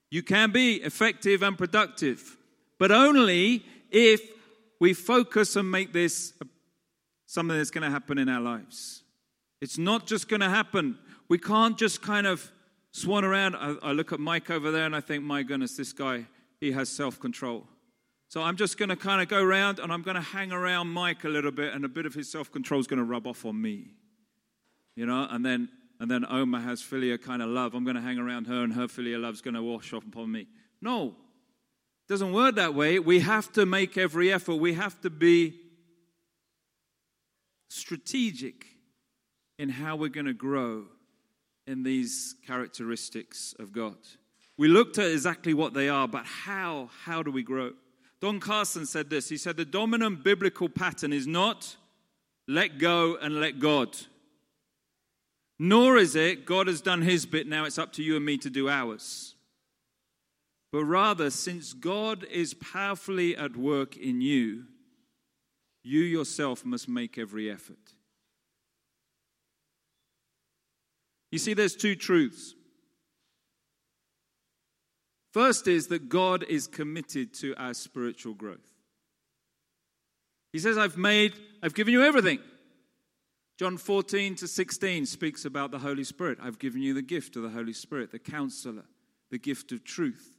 You 0.10 0.24
can 0.24 0.52
be 0.52 0.76
effective 0.76 1.44
and 1.44 1.58
productive, 1.58 2.38
but 2.80 2.92
only 2.92 3.64
if 3.92 4.22
we 4.80 4.94
focus 4.94 5.56
and 5.56 5.70
make 5.70 5.94
this 5.94 6.34
something 7.28 7.56
that's 7.56 7.72
going 7.72 7.84
to 7.84 7.90
happen 7.90 8.18
in 8.18 8.28
our 8.28 8.42
lives. 8.42 9.04
It's 9.62 9.78
not 9.78 10.08
just 10.08 10.28
going 10.28 10.42
to 10.42 10.50
happen. 10.50 10.98
We 11.30 11.38
can't 11.38 11.78
just 11.78 12.02
kind 12.02 12.26
of 12.26 12.52
swan 12.92 13.26
around. 13.26 13.56
I, 13.56 13.76
I 13.82 13.92
look 13.92 14.12
at 14.12 14.20
Mike 14.20 14.50
over 14.50 14.72
there 14.72 14.86
and 14.86 14.96
I 14.96 15.02
think, 15.02 15.24
my 15.24 15.44
goodness, 15.44 15.76
this 15.76 15.94
guy 15.94 16.26
he 16.60 16.72
has 16.72 16.88
self 16.88 17.20
control. 17.20 17.68
So 18.30 18.42
I'm 18.42 18.56
just 18.56 18.78
going 18.78 18.90
to 18.90 18.96
kind 18.96 19.22
of 19.22 19.28
go 19.28 19.44
around 19.44 19.80
and 19.80 19.92
I'm 19.92 20.04
going 20.04 20.16
to 20.16 20.22
hang 20.22 20.54
around 20.54 20.88
Mike 20.88 21.26
a 21.26 21.30
little 21.30 21.52
bit, 21.52 21.74
and 21.74 21.84
a 21.84 21.90
bit 21.90 22.06
of 22.06 22.14
his 22.14 22.32
self 22.32 22.52
control 22.52 22.80
is 22.80 22.88
going 22.88 23.00
to 23.00 23.04
rub 23.04 23.28
off 23.28 23.46
on 23.46 23.62
me. 23.62 23.88
You 24.96 25.06
know, 25.06 25.28
and 25.30 25.46
then 25.46 25.70
and 26.00 26.10
then 26.10 26.26
Oma 26.30 26.62
has 26.62 26.82
filial 26.82 27.18
kind 27.18 27.42
of 27.42 27.50
love. 27.50 27.74
I'm 27.74 27.84
going 27.84 27.96
to 27.96 28.02
hang 28.02 28.20
around 28.20 28.46
her, 28.46 28.64
and 28.64 28.74
her 28.74 28.88
filial 28.88 29.22
love's 29.22 29.42
going 29.42 29.56
to 29.56 29.64
wash 29.64 29.92
off 29.92 30.06
upon 30.06 30.32
me. 30.32 30.48
No, 30.82 31.08
it 31.08 32.08
doesn't 32.08 32.32
work 32.32 32.56
that 32.56 32.74
way. 32.74 33.00
We 33.00 33.20
have 33.20 33.52
to 33.54 33.66
make 33.66 33.98
every 33.98 34.32
effort. 34.32 34.56
We 34.56 34.74
have 34.74 35.00
to 35.02 35.10
be 35.10 35.60
strategic 37.70 38.66
in 39.58 39.70
how 39.70 39.96
we're 39.96 40.10
going 40.10 40.26
to 40.26 40.34
grow 40.34 40.86
in 41.68 41.84
these 41.84 42.36
characteristics 42.46 43.54
of 43.60 43.72
God. 43.72 43.98
We 44.58 44.68
looked 44.68 44.98
at 44.98 45.12
exactly 45.12 45.54
what 45.54 45.74
they 45.74 45.90
are, 45.90 46.08
but 46.08 46.26
how? 46.26 46.90
How 47.06 47.24
do 47.24 47.32
we 47.32 47.44
grow? 47.44 47.72
Don 48.20 48.40
Carson 48.40 48.86
said 48.86 49.10
this. 49.10 49.30
He 49.30 49.38
said 49.38 49.58
the 49.58 49.66
dominant 49.66 50.24
biblical 50.24 50.70
pattern 50.70 51.12
is 51.12 51.26
not 51.26 51.76
let 52.48 52.78
go 52.78 53.16
and 53.16 53.40
let 53.40 53.60
God. 53.60 53.98
Nor 55.58 55.98
is 55.98 56.16
it 56.16 56.46
God 56.46 56.68
has 56.68 56.82
done 56.82 57.02
his 57.02 57.26
bit, 57.26 57.48
now 57.48 57.66
it's 57.66 57.78
up 57.78 57.94
to 57.94 58.04
you 58.04 58.16
and 58.16 58.26
me 58.26 58.38
to 58.40 58.50
do 58.50 58.68
ours. 58.70 59.36
But 60.72 60.86
rather, 60.86 61.30
since 61.30 61.74
God 61.74 62.24
is 62.32 62.54
powerfully 62.54 63.36
at 63.36 63.58
work 63.58 63.98
in 63.98 64.22
you, 64.22 64.64
you 65.84 66.02
yourself 66.02 66.64
must 66.64 66.88
make 66.88 67.18
every 67.18 67.52
effort. 67.52 67.94
You 71.32 71.40
see, 71.40 71.54
there's 71.54 71.76
two 71.76 71.96
truths. 71.96 72.56
First 75.32 75.68
is 75.68 75.88
that 75.88 76.10
God 76.10 76.44
is 76.44 76.68
committed 76.68 77.34
to 77.36 77.56
our 77.56 77.74
spiritual 77.74 78.34
growth. 78.34 78.60
He 80.52 80.60
says, 80.60 80.78
I've 80.78 80.98
made, 80.98 81.34
I've 81.64 81.74
given 81.74 81.94
you 81.94 82.04
everything. 82.04 82.40
John 83.58 83.78
14 83.78 84.36
to 84.36 84.48
16 84.48 85.06
speaks 85.06 85.46
about 85.46 85.72
the 85.72 85.80
Holy 85.80 86.04
Spirit. 86.04 86.40
I've 86.42 86.60
given 86.60 86.82
you 86.82 86.94
the 86.94 87.02
gift 87.02 87.36
of 87.38 87.44
the 87.44 87.50
Holy 87.50 87.74
Spirit, 87.74 88.12
the 88.12 88.20
counselor, 88.20 88.84
the 89.30 89.38
gift 89.38 89.72
of 89.72 89.86
truth, 89.86 90.34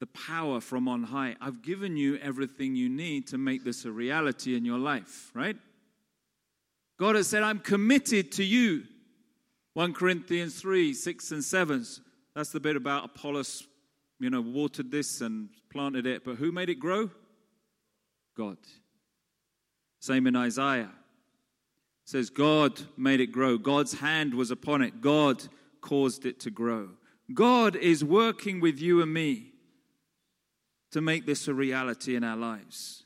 the 0.00 0.06
power 0.08 0.60
from 0.60 0.88
on 0.88 1.04
high. 1.04 1.36
I've 1.40 1.62
given 1.62 1.96
you 1.96 2.16
everything 2.16 2.76
you 2.76 2.90
need 2.90 3.28
to 3.28 3.38
make 3.38 3.64
this 3.64 3.86
a 3.86 3.90
reality 3.90 4.56
in 4.56 4.64
your 4.64 4.78
life, 4.78 5.30
right? 5.34 5.56
God 6.98 7.14
has 7.14 7.28
said, 7.28 7.44
I'm 7.44 7.60
committed 7.60 8.32
to 8.32 8.44
you. 8.44 8.82
1 9.78 9.94
Corinthians 9.94 10.60
3 10.60 10.92
6 10.92 11.30
and 11.30 11.44
7. 11.44 11.86
That's 12.34 12.50
the 12.50 12.58
bit 12.58 12.74
about 12.74 13.04
Apollos 13.04 13.64
you 14.18 14.28
know, 14.28 14.40
watered 14.40 14.90
this 14.90 15.20
and 15.20 15.50
planted 15.70 16.04
it, 16.04 16.24
but 16.24 16.34
who 16.34 16.50
made 16.50 16.68
it 16.68 16.80
grow? 16.80 17.12
God. 18.36 18.56
Same 20.00 20.26
in 20.26 20.34
Isaiah. 20.34 20.90
It 20.90 22.10
says 22.10 22.28
God 22.28 22.80
made 22.96 23.20
it 23.20 23.28
grow. 23.28 23.56
God's 23.56 24.00
hand 24.00 24.34
was 24.34 24.50
upon 24.50 24.82
it. 24.82 25.00
God 25.00 25.44
caused 25.80 26.26
it 26.26 26.40
to 26.40 26.50
grow. 26.50 26.88
God 27.32 27.76
is 27.76 28.04
working 28.04 28.58
with 28.58 28.80
you 28.80 29.00
and 29.00 29.14
me 29.14 29.52
to 30.90 31.00
make 31.00 31.24
this 31.24 31.46
a 31.46 31.54
reality 31.54 32.16
in 32.16 32.24
our 32.24 32.36
lives. 32.36 33.04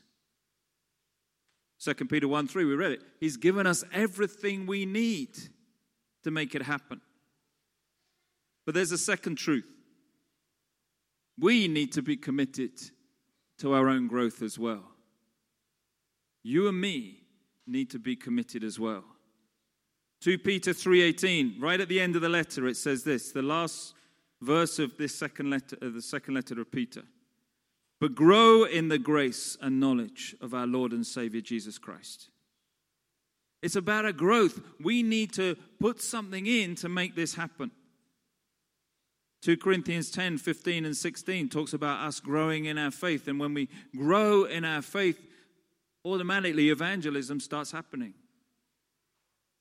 2 1.83 1.93
Peter 2.05 2.27
1 2.27 2.47
3, 2.47 2.65
we 2.65 2.73
read 2.73 2.93
it. 2.93 3.03
He's 3.19 3.37
given 3.37 3.67
us 3.67 3.83
everything 3.93 4.65
we 4.65 4.87
need 4.87 5.37
to 6.23 6.31
make 6.31 6.55
it 6.55 6.63
happen. 6.63 7.01
But 8.65 8.75
there's 8.75 8.91
a 8.91 8.97
second 8.97 9.37
truth 9.37 9.67
we 11.39 11.67
need 11.67 11.91
to 11.93 12.01
be 12.01 12.15
committed 12.15 12.71
to 13.57 13.73
our 13.73 13.89
own 13.89 14.07
growth 14.07 14.41
as 14.41 14.59
well. 14.59 14.83
You 16.43 16.67
and 16.67 16.79
me 16.79 17.21
need 17.65 17.89
to 17.91 17.99
be 17.99 18.15
committed 18.15 18.63
as 18.63 18.79
well. 18.79 19.03
2 20.21 20.37
Peter 20.37 20.71
3:18 20.73 21.59
right 21.59 21.81
at 21.81 21.89
the 21.89 21.99
end 21.99 22.15
of 22.15 22.21
the 22.21 22.29
letter 22.29 22.65
it 22.67 22.77
says 22.77 23.03
this 23.03 23.31
the 23.31 23.41
last 23.41 23.93
verse 24.41 24.79
of 24.79 24.95
this 24.97 25.13
second 25.13 25.49
letter 25.49 25.77
of 25.81 25.93
the 25.93 26.01
second 26.01 26.33
letter 26.33 26.59
of 26.61 26.71
Peter 26.71 27.03
but 27.99 28.15
grow 28.15 28.63
in 28.63 28.87
the 28.87 28.97
grace 28.97 29.57
and 29.61 29.79
knowledge 29.79 30.35
of 30.41 30.53
our 30.53 30.67
Lord 30.67 30.91
and 30.91 31.05
Savior 31.05 31.41
Jesus 31.41 31.77
Christ. 31.77 32.29
It's 33.63 33.77
about 33.77 34.05
a 34.05 34.11
growth. 34.11 34.59
We 34.81 35.03
need 35.03 35.31
to 35.35 35.55
put 35.79 36.01
something 36.01 36.45
in 36.45 36.75
to 36.75 36.89
make 36.89 37.15
this 37.15 37.33
happen. 37.33 37.71
2 39.41 39.55
Corinthians 39.55 40.11
10 40.11 40.37
15 40.37 40.85
and 40.85 40.95
16 40.95 41.47
talks 41.47 41.71
about 41.71 42.05
us 42.05 42.19
growing 42.19 42.65
in 42.65 42.77
our 42.77 42.91
faith. 42.91 43.29
And 43.29 43.39
when 43.39 43.53
we 43.53 43.69
grow 43.95 44.43
in 44.43 44.65
our 44.65 44.81
faith, 44.81 45.17
automatically 46.03 46.69
evangelism 46.71 47.39
starts 47.39 47.71
happening. 47.71 48.13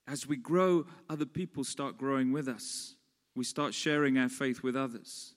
As 0.08 0.26
we 0.26 0.36
grow, 0.36 0.84
other 1.08 1.26
people 1.26 1.62
start 1.62 1.96
growing 1.96 2.32
with 2.32 2.48
us. 2.48 2.96
We 3.36 3.44
start 3.44 3.72
sharing 3.72 4.18
our 4.18 4.28
faith 4.28 4.64
with 4.64 4.76
others. 4.76 5.34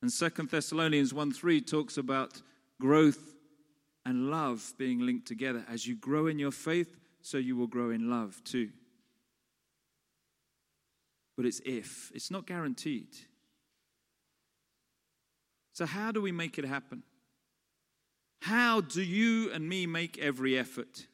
And 0.00 0.12
Second 0.12 0.50
Thessalonians 0.50 1.12
1 1.12 1.32
3 1.32 1.60
talks 1.60 1.98
about 1.98 2.40
growth 2.80 3.34
and 4.06 4.30
love 4.30 4.74
being 4.78 5.00
linked 5.00 5.26
together. 5.26 5.64
As 5.68 5.88
you 5.88 5.96
grow 5.96 6.28
in 6.28 6.38
your 6.38 6.52
faith, 6.52 6.99
so 7.22 7.38
you 7.38 7.56
will 7.56 7.66
grow 7.66 7.90
in 7.90 8.10
love 8.10 8.42
too. 8.44 8.70
But 11.36 11.46
it's 11.46 11.60
if, 11.64 12.10
it's 12.14 12.30
not 12.30 12.46
guaranteed. 12.46 13.08
So, 15.72 15.86
how 15.86 16.12
do 16.12 16.20
we 16.20 16.32
make 16.32 16.58
it 16.58 16.64
happen? 16.64 17.02
How 18.42 18.80
do 18.80 19.02
you 19.02 19.50
and 19.52 19.68
me 19.68 19.86
make 19.86 20.18
every 20.18 20.58
effort? 20.58 21.06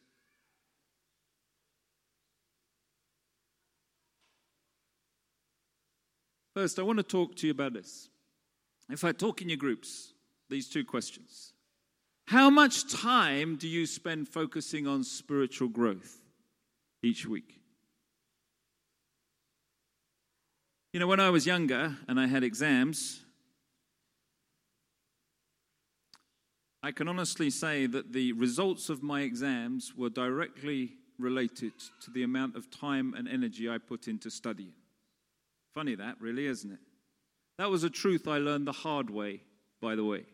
First, 6.55 6.79
I 6.79 6.83
want 6.83 6.99
to 6.99 7.03
talk 7.03 7.37
to 7.37 7.47
you 7.47 7.51
about 7.51 7.75
this. 7.75 8.09
If 8.89 9.05
I 9.05 9.13
talk 9.13 9.43
in 9.43 9.49
your 9.51 9.59
groups, 9.59 10.15
these 10.49 10.69
two 10.69 10.85
questions. 10.85 11.53
How 12.27 12.51
much 12.51 12.93
time 12.93 13.55
do 13.55 13.69
you 13.69 13.87
spend 13.87 14.29
focusing 14.29 14.87
on 14.89 15.05
spiritual 15.05 15.69
growth 15.69 16.19
each 17.03 17.25
week? 17.25 17.61
You 20.93 20.99
know, 20.99 21.07
when 21.07 21.21
I 21.21 21.31
was 21.31 21.47
younger 21.47 21.97
and 22.09 22.19
I 22.19 22.27
had 22.27 22.43
exams, 22.43 23.21
I 26.83 26.91
can 26.91 27.07
honestly 27.07 27.49
say 27.49 27.87
that 27.87 28.13
the 28.13 28.33
results 28.33 28.89
of 28.89 29.05
my 29.05 29.21
exams 29.21 29.95
were 29.97 30.11
directly 30.11 30.95
related 31.21 31.73
to 32.01 32.11
the 32.11 32.25
amount 32.25 32.57
of 32.57 32.71
time 32.71 33.15
and 33.15 33.29
energy 33.29 33.71
I 33.71 33.79
put 33.79 34.09
into 34.09 34.31
studying. 34.31 34.73
Funny 35.75 35.95
that, 35.95 36.21
really, 36.21 36.47
isn't 36.47 36.73
it? 36.73 36.79
That 37.59 37.71
was 37.71 37.85
a 37.85 37.91
truth 37.91 38.27
I 38.27 38.39
learned 38.39 38.67
the 38.67 38.73
hard 38.73 39.11
way, 39.11 39.43
by 39.81 39.95
the 39.95 40.05
way. 40.05 40.25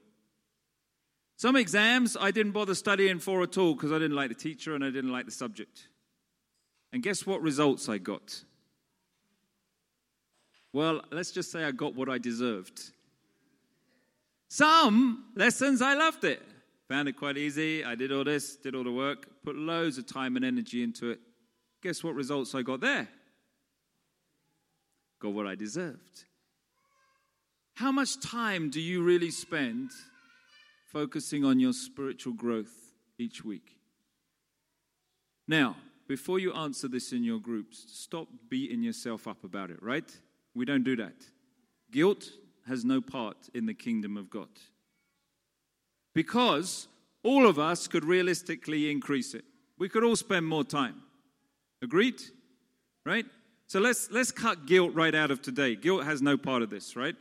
Some 1.43 1.57
exams 1.57 2.17
I 2.17 2.31
didn't 2.31 2.53
bother 2.53 2.77
studying 2.77 3.19
for 3.19 3.43
at 3.43 3.59
all 3.59 3.75
because 3.75 3.91
I 3.91 3.99
didn't 3.99 4.15
like 4.15 4.29
the 4.29 4.35
teacher 4.37 4.77
and 4.77 4.85
I 4.85 4.91
didn't 4.91 5.11
like 5.11 5.25
the 5.25 5.33
subject. 5.33 5.89
And 6.93 7.03
guess 7.03 7.27
what 7.27 7.43
results 7.43 7.89
I 7.89 7.99
got? 7.99 8.45
Well, 10.73 11.03
let's 11.11 11.33
just 11.33 11.51
say 11.51 11.65
I 11.65 11.73
got 11.73 11.97
what 11.97 12.09
I 12.09 12.19
deserved. 12.19 12.81
Some 14.51 15.33
lessons 15.35 15.83
I 15.83 15.95
loved 15.95 16.23
it. 16.23 16.41
Found 16.89 17.09
it 17.09 17.17
quite 17.17 17.37
easy. 17.37 17.85
I 17.85 17.97
did 17.97 18.13
all 18.13 18.23
this, 18.23 18.55
did 18.55 18.77
all 18.77 18.85
the 18.85 18.93
work, 18.93 19.27
put 19.45 19.57
loads 19.57 19.99
of 19.99 20.07
time 20.07 20.37
and 20.37 20.45
energy 20.45 20.85
into 20.85 21.11
it. 21.11 21.19
Guess 21.83 22.05
what 22.05 22.15
results 22.15 22.55
I 22.55 22.63
got 22.63 22.81
there? 22.81 23.09
Got 25.19 25.33
what 25.33 25.49
I 25.49 25.57
deserved. 25.57 26.25
How 27.75 27.91
much 27.91 28.21
time 28.21 28.71
do 28.71 28.81
you 28.81 29.03
really 29.03 29.33
spend 29.33 29.91
focusing 30.93 31.45
on 31.45 31.59
your 31.59 31.73
spiritual 31.73 32.35
growth 32.35 32.93
each 33.19 33.45
week? 33.45 33.79
Now, 35.49 35.77
before 36.07 36.39
you 36.39 36.53
answer 36.53 36.89
this 36.89 37.13
in 37.13 37.25
your 37.25 37.39
groups, 37.41 37.85
stop 37.89 38.29
beating 38.49 38.83
yourself 38.83 39.27
up 39.27 39.45
about 39.45 39.71
it, 39.71 39.83
right? 39.83 40.11
We 40.55 40.65
don't 40.65 40.85
do 40.85 40.97
that. 40.97 41.15
Guilt 41.91 42.29
has 42.69 42.85
no 42.85 43.01
part 43.01 43.37
in 43.55 43.67
the 43.67 43.75
kingdom 43.75 44.17
of 44.17 44.31
God. 44.31 44.49
Because 46.15 46.89
all 47.23 47.47
of 47.47 47.59
us 47.59 47.87
could 47.89 48.05
realistically 48.05 48.91
increase 48.91 49.35
it. 49.35 49.45
We 49.79 49.89
could 49.89 50.05
all 50.05 50.17
spend 50.17 50.47
more 50.47 50.65
time. 50.65 51.03
Agreed? 51.81 52.21
Right? 53.05 53.27
So 53.67 53.81
let's 53.81 54.11
let's 54.11 54.31
cut 54.31 54.67
guilt 54.67 54.95
right 54.95 55.15
out 55.15 55.31
of 55.31 55.41
today. 55.41 55.75
Guilt 55.75 56.05
has 56.05 56.21
no 56.21 56.37
part 56.37 56.63
of 56.63 56.71
this, 56.71 56.95
right? 56.95 57.17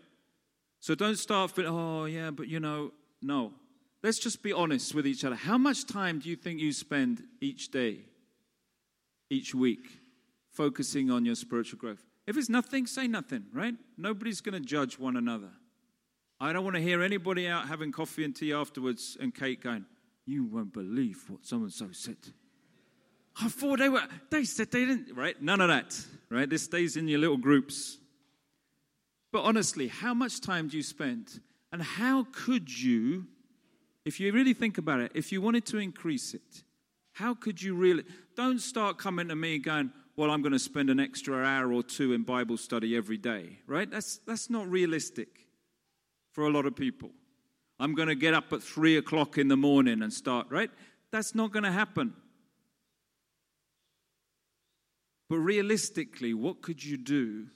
So 0.79 0.95
don't 0.95 1.15
start 1.15 1.53
oh 1.59 2.05
yeah, 2.05 2.31
but 2.31 2.47
you 2.47 2.59
know, 2.59 2.91
no. 3.21 3.53
Let's 4.03 4.19
just 4.19 4.41
be 4.41 4.51
honest 4.51 4.95
with 4.95 5.05
each 5.05 5.23
other. 5.23 5.35
How 5.35 5.57
much 5.57 5.85
time 5.85 6.19
do 6.19 6.29
you 6.29 6.35
think 6.35 6.59
you 6.59 6.73
spend 6.73 7.23
each 7.39 7.69
day, 7.69 7.99
each 9.29 9.53
week, 9.53 9.85
focusing 10.49 11.11
on 11.11 11.25
your 11.25 11.35
spiritual 11.35 11.79
growth? 11.79 12.03
If 12.25 12.37
it's 12.37 12.49
nothing, 12.49 12.87
say 12.87 13.07
nothing, 13.07 13.45
right? 13.53 13.75
Nobody's 13.97 14.41
going 14.41 14.53
to 14.53 14.65
judge 14.65 14.97
one 14.97 15.17
another. 15.17 15.49
I 16.39 16.53
don't 16.53 16.63
want 16.63 16.75
to 16.75 16.81
hear 16.81 17.03
anybody 17.03 17.47
out 17.47 17.67
having 17.67 17.91
coffee 17.91 18.23
and 18.23 18.35
tea 18.35 18.53
afterwards 18.53 19.15
and 19.19 19.33
Kate 19.33 19.61
going, 19.61 19.85
You 20.25 20.45
won't 20.45 20.73
believe 20.73 21.23
what 21.29 21.45
so 21.45 21.57
and 21.57 21.71
so 21.71 21.89
said. 21.91 22.17
I 23.39 23.47
thought 23.47 23.79
they 23.79 23.89
were, 23.89 24.03
they 24.29 24.43
said 24.43 24.71
they 24.71 24.85
didn't, 24.85 25.15
right? 25.15 25.39
None 25.41 25.61
of 25.61 25.69
that, 25.69 25.97
right? 26.29 26.49
This 26.49 26.63
stays 26.63 26.97
in 26.97 27.07
your 27.07 27.19
little 27.19 27.37
groups. 27.37 27.97
But 29.31 29.43
honestly, 29.43 29.87
how 29.87 30.13
much 30.13 30.41
time 30.41 30.67
do 30.67 30.77
you 30.77 30.83
spend? 30.83 31.39
And 31.71 31.81
how 31.81 32.27
could 32.31 32.75
you, 32.75 33.27
if 34.05 34.19
you 34.19 34.31
really 34.31 34.53
think 34.53 34.77
about 34.77 34.99
it, 34.99 35.11
if 35.15 35.31
you 35.31 35.41
wanted 35.41 35.65
to 35.67 35.77
increase 35.77 36.33
it, 36.33 36.63
how 37.13 37.33
could 37.33 37.61
you 37.61 37.75
really? 37.75 38.03
Don't 38.35 38.59
start 38.59 38.97
coming 38.97 39.27
to 39.27 39.35
me 39.35 39.59
going, 39.59 39.91
well, 40.15 40.31
I'm 40.31 40.41
going 40.41 40.53
to 40.53 40.59
spend 40.59 40.89
an 40.89 40.99
extra 40.99 41.43
hour 41.43 41.71
or 41.71 41.83
two 41.83 42.13
in 42.13 42.23
Bible 42.23 42.57
study 42.57 42.95
every 42.95 43.17
day, 43.17 43.59
right? 43.67 43.89
That's, 43.89 44.17
that's 44.27 44.49
not 44.49 44.69
realistic 44.69 45.47
for 46.31 46.47
a 46.47 46.49
lot 46.49 46.65
of 46.65 46.75
people. 46.75 47.09
I'm 47.79 47.95
going 47.95 48.07
to 48.07 48.15
get 48.15 48.33
up 48.33 48.53
at 48.53 48.61
three 48.61 48.97
o'clock 48.97 49.37
in 49.37 49.47
the 49.47 49.57
morning 49.57 50.01
and 50.01 50.13
start, 50.13 50.47
right? 50.49 50.69
That's 51.11 51.33
not 51.33 51.51
going 51.51 51.63
to 51.63 51.71
happen. 51.71 52.13
But 55.29 55.39
realistically, 55.39 56.33
what 56.33 56.61
could 56.61 56.83
you 56.83 56.97
do 56.97 57.47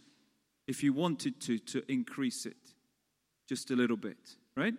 if 0.68 0.82
you 0.84 0.94
wanted 0.94 1.40
to 1.42 1.60
to 1.60 1.84
increase 1.92 2.46
it 2.46 2.58
just 3.48 3.70
a 3.70 3.76
little 3.76 3.98
bit, 3.98 4.18
right? 4.58 4.74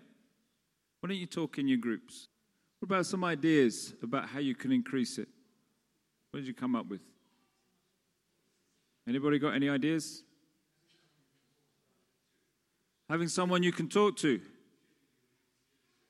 Why 1.06 1.10
don't 1.10 1.20
you 1.20 1.26
talk 1.26 1.58
in 1.58 1.68
your 1.68 1.78
groups? 1.78 2.26
What 2.80 2.86
about 2.86 3.06
some 3.06 3.22
ideas 3.22 3.94
about 4.02 4.28
how 4.28 4.40
you 4.40 4.56
can 4.56 4.72
increase 4.72 5.18
it? 5.18 5.28
What 6.32 6.40
did 6.40 6.48
you 6.48 6.52
come 6.52 6.74
up 6.74 6.88
with? 6.88 7.00
Anybody 9.06 9.38
got 9.38 9.54
any 9.54 9.68
ideas? 9.68 10.24
Having 13.08 13.28
someone 13.28 13.62
you 13.62 13.70
can 13.70 13.88
talk 13.88 14.16
to, 14.16 14.40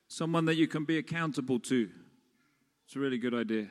someone 0.09 0.47
that 0.47 0.55
you 0.55 0.67
can 0.67 0.87
be 0.87 0.97
accountable 0.97 1.59
to. 1.59 1.91
It's 2.87 2.97
a 2.97 2.99
really 2.99 3.19
good 3.19 3.35
idea. 3.35 3.67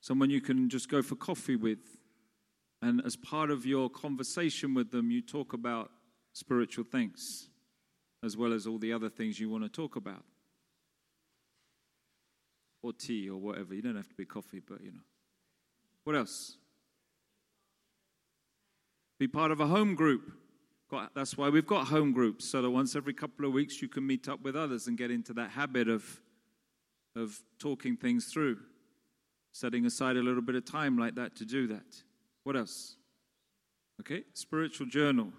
Someone 0.00 0.30
you 0.30 0.40
can 0.40 0.68
just 0.68 0.88
go 0.88 1.00
for 1.00 1.14
coffee 1.14 1.54
with. 1.54 1.78
And 2.82 3.00
as 3.06 3.14
part 3.14 3.52
of 3.52 3.64
your 3.64 3.88
conversation 3.88 4.74
with 4.74 4.90
them, 4.90 5.12
you 5.12 5.22
talk 5.22 5.52
about 5.52 5.92
spiritual 6.32 6.86
things 6.90 7.50
as 8.24 8.36
well 8.36 8.52
as 8.52 8.66
all 8.66 8.78
the 8.78 8.92
other 8.92 9.08
things 9.08 9.38
you 9.38 9.48
want 9.48 9.64
to 9.64 9.68
talk 9.68 9.96
about. 9.96 10.24
Or 12.82 12.92
tea 12.92 13.28
or 13.28 13.38
whatever. 13.38 13.74
You 13.74 13.82
don't 13.82 13.96
have 13.96 14.08
to 14.08 14.14
be 14.14 14.24
coffee, 14.24 14.60
but 14.60 14.80
you 14.82 14.92
know. 14.92 15.00
What 16.04 16.16
else? 16.16 16.56
Be 19.18 19.26
part 19.28 19.50
of 19.50 19.60
a 19.60 19.66
home 19.66 19.94
group. 19.94 20.32
That's 21.14 21.36
why 21.36 21.48
we've 21.50 21.66
got 21.66 21.88
home 21.88 22.12
groups, 22.12 22.48
so 22.48 22.62
that 22.62 22.70
once 22.70 22.96
every 22.96 23.12
couple 23.12 23.44
of 23.44 23.52
weeks 23.52 23.82
you 23.82 23.88
can 23.88 24.06
meet 24.06 24.28
up 24.28 24.42
with 24.42 24.56
others 24.56 24.86
and 24.86 24.96
get 24.96 25.10
into 25.10 25.34
that 25.34 25.50
habit 25.50 25.88
of, 25.88 26.20
of 27.14 27.38
talking 27.58 27.96
things 27.96 28.26
through, 28.26 28.58
setting 29.52 29.84
aside 29.84 30.16
a 30.16 30.22
little 30.22 30.40
bit 30.40 30.54
of 30.54 30.64
time 30.64 30.96
like 30.96 31.14
that 31.16 31.36
to 31.36 31.44
do 31.44 31.66
that. 31.66 32.02
What 32.44 32.56
else? 32.56 32.96
Okay, 34.00 34.22
spiritual 34.32 34.86
journal. 34.86 35.32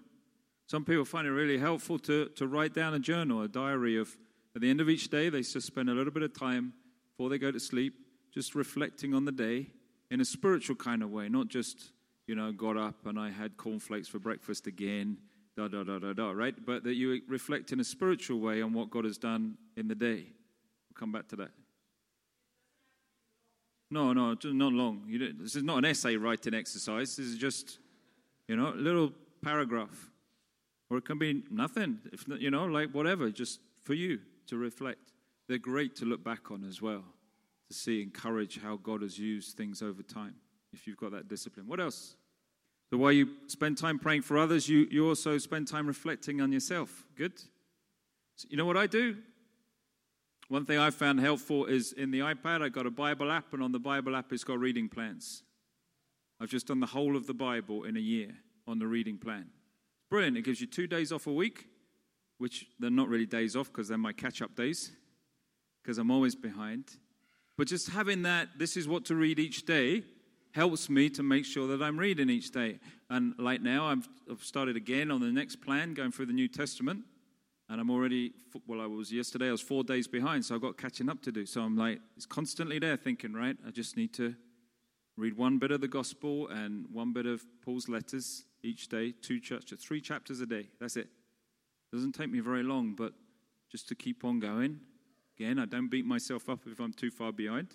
Some 0.69 0.86
people 0.86 1.03
find 1.03 1.25
it 1.25 1.32
really 1.32 1.58
helpful 1.58 1.97
to, 1.99 2.27
to 2.36 2.45
write 2.45 2.75
down 2.75 2.93
a 2.93 2.99
journal, 2.99 3.41
a 3.41 3.47
diary 3.47 3.97
of, 3.97 4.15
at 4.55 4.62
the 4.62 4.69
end 4.69 4.79
of 4.79 4.88
each 4.88 5.10
day, 5.10 5.29
they 5.29 5.41
just 5.41 5.65
spend 5.65 5.89
a 5.89 5.93
little 5.93 6.13
bit 6.13 6.21
of 6.21 6.32
time 6.38 6.73
before 7.10 7.27
they 7.27 7.39
go 7.39 7.51
to 7.51 7.60
sleep, 7.60 7.95
just 8.32 8.53
reflecting 8.53 9.15
on 9.15 9.25
the 9.25 9.32
day 9.32 9.71
in 10.12 10.21
a 10.21 10.25
spiritual 10.25 10.75
kind 10.75 11.01
of 11.01 11.10
way, 11.10 11.27
not 11.27 11.47
just 11.47 11.91
you 12.27 12.36
know, 12.36 12.51
got 12.51 12.77
up 12.77 13.08
and 13.08 13.19
I 13.19 13.32
had 13.32 13.58
cornflakes 13.58 14.08
for 14.08 14.19
breakfast 14.19 14.67
again, 14.67 15.17
da 15.58 15.67
da 15.67 15.84
da 15.84 15.97
da 15.97 16.13
da, 16.13 16.29
right? 16.29 16.53
But 16.63 16.84
that 16.84 16.93
you 16.93 17.19
reflect 17.27 17.71
in 17.71 17.79
a 17.79 17.84
spiritual 17.84 18.39
way 18.39 18.62
on 18.62 18.71
what 18.71 18.91
God 18.91 19.05
has 19.05 19.17
done 19.17 19.58
in 19.75 19.88
the 19.88 19.95
day. 19.95 20.25
We'll 20.27 20.99
come 20.99 21.12
back 21.12 21.27
to 21.29 21.36
that. 21.38 21.49
No, 23.89 24.13
no, 24.13 24.38
not 24.43 24.73
long. 24.73 25.05
this 25.39 25.55
is 25.55 25.63
not 25.63 25.79
an 25.79 25.86
essay 25.86 26.15
writing 26.15 26.53
exercise. 26.53 27.15
This 27.15 27.25
is 27.25 27.38
just, 27.39 27.79
you 28.47 28.55
know, 28.55 28.67
a 28.67 28.75
little 28.75 29.12
paragraph. 29.41 30.12
Or 30.89 30.97
it 30.97 31.06
can 31.06 31.19
be 31.19 31.43
nothing, 31.52 31.99
if 32.12 32.25
you 32.39 32.49
know, 32.49 32.65
like 32.65 32.91
whatever, 32.91 33.30
just 33.30 33.60
for 33.84 33.93
you 33.93 34.19
to 34.47 34.58
reflect. 34.58 35.13
They're 35.47 35.58
great 35.58 35.95
to 35.97 36.06
look 36.06 36.23
back 36.23 36.52
on 36.52 36.63
as 36.63 36.82
well, 36.82 37.04
to 37.67 37.73
see, 37.73 38.02
encourage 38.02 38.60
how 38.60 38.78
God 38.78 39.02
has 39.02 39.17
used 39.19 39.56
things 39.56 39.82
over 39.82 40.02
time, 40.02 40.36
if 40.73 40.88
you've 40.88 40.97
got 40.97 41.12
that 41.12 41.28
discipline. 41.28 41.67
What 41.67 41.80
else? 41.80 42.15
The 42.91 42.97
way 42.97 43.13
you 43.13 43.30
spend 43.47 43.78
time 43.78 43.99
praying 43.99 44.23
for 44.23 44.38
others, 44.38 44.67
you, 44.67 44.88
you 44.89 45.08
also 45.08 45.38
spend 45.38 45.67
time 45.67 45.86
reflecting 45.86 46.41
on 46.41 46.52
yourself. 46.52 47.06
Good? 47.15 47.38
So 48.36 48.47
you 48.49 48.58
know 48.58 48.65
what 48.65 48.78
I 48.78 48.88
do? 48.88 49.17
One 50.47 50.65
thing 50.65 50.80
I 50.80 50.89
found 50.89 51.19
helpful 51.19 51.65
is 51.65 51.91
in 51.91 52.10
the 52.10 52.21
iPad, 52.21 52.63
I 52.63 52.69
got 52.69 52.88
a 52.88 52.91
Bible 52.91 53.32
app, 53.32 53.54
and 53.54 53.62
on 53.62 53.71
the 53.71 53.80
Bible 53.80 54.15
app, 54.15 54.34
it's 54.34 54.43
got 54.43 54.58
reading 54.58 54.89
plans. 54.89 55.43
I've 56.39 56.49
just 56.49 56.67
done 56.67 56.80
the 56.80 56.88
whole 56.88 57.15
of 57.15 57.28
the 57.28 57.34
Bible 57.36 57.84
in 57.84 57.95
a 57.95 57.99
year 57.99 58.32
on 58.65 58.80
the 58.80 58.88
reading 58.88 59.19
plan. 59.19 59.49
Brilliant. 60.09 60.37
It 60.37 60.41
gives 60.41 60.59
you 60.59 60.67
two 60.67 60.87
days 60.87 61.11
off 61.11 61.27
a 61.27 61.31
week, 61.31 61.67
which 62.39 62.65
they're 62.79 62.89
not 62.89 63.09
really 63.09 63.27
days 63.27 63.55
off 63.55 63.67
because 63.67 63.87
they're 63.87 63.97
my 63.97 64.13
catch 64.13 64.41
up 64.41 64.55
days, 64.55 64.91
because 65.83 65.99
I'm 65.99 66.09
always 66.09 66.35
behind. 66.35 66.85
But 67.57 67.67
just 67.67 67.89
having 67.91 68.23
that, 68.23 68.49
this 68.57 68.75
is 68.75 68.87
what 68.87 69.05
to 69.05 69.15
read 69.15 69.37
each 69.37 69.65
day, 69.65 70.03
helps 70.51 70.89
me 70.89 71.09
to 71.11 71.21
make 71.21 71.45
sure 71.45 71.67
that 71.67 71.83
I'm 71.83 71.99
reading 71.99 72.29
each 72.29 72.51
day. 72.51 72.79
And 73.09 73.35
like 73.37 73.61
now, 73.61 73.85
I've, 73.85 74.09
I've 74.29 74.43
started 74.43 74.75
again 74.75 75.11
on 75.11 75.21
the 75.21 75.27
next 75.27 75.57
plan, 75.57 75.93
going 75.93 76.11
through 76.11 76.25
the 76.25 76.33
New 76.33 76.47
Testament. 76.47 77.03
And 77.69 77.79
I'm 77.79 77.91
already, 77.91 78.33
well, 78.65 78.81
I 78.81 78.87
was 78.87 79.11
yesterday, 79.11 79.49
I 79.49 79.51
was 79.51 79.61
four 79.61 79.83
days 79.83 80.07
behind, 80.07 80.43
so 80.43 80.55
I've 80.55 80.61
got 80.61 80.75
catching 80.75 81.07
up 81.07 81.21
to 81.21 81.31
do. 81.31 81.45
So 81.45 81.61
I'm 81.61 81.77
like, 81.77 81.99
it's 82.17 82.25
constantly 82.25 82.79
there 82.79 82.97
thinking, 82.97 83.33
right, 83.33 83.55
I 83.67 83.69
just 83.69 83.95
need 83.95 84.11
to 84.13 84.33
read 85.17 85.37
one 85.37 85.59
bit 85.59 85.69
of 85.69 85.81
the 85.81 85.87
gospel 85.87 86.47
and 86.47 86.87
one 86.91 87.13
bit 87.13 87.27
of 87.27 87.45
Paul's 87.61 87.87
letters 87.87 88.45
each 88.63 88.87
day, 88.87 89.13
two 89.21 89.39
chapters, 89.39 89.79
three 89.79 90.01
chapters 90.01 90.41
a 90.41 90.45
day. 90.45 90.67
That's 90.79 90.97
it. 90.97 91.07
Doesn't 91.91 92.13
take 92.13 92.29
me 92.29 92.39
very 92.39 92.63
long, 92.63 92.93
but 92.93 93.13
just 93.71 93.87
to 93.89 93.95
keep 93.95 94.23
on 94.23 94.39
going. 94.39 94.79
Again, 95.37 95.59
I 95.59 95.65
don't 95.65 95.87
beat 95.87 96.05
myself 96.05 96.49
up 96.49 96.61
if 96.67 96.79
I'm 96.79 96.93
too 96.93 97.11
far 97.11 97.31
behind. 97.31 97.69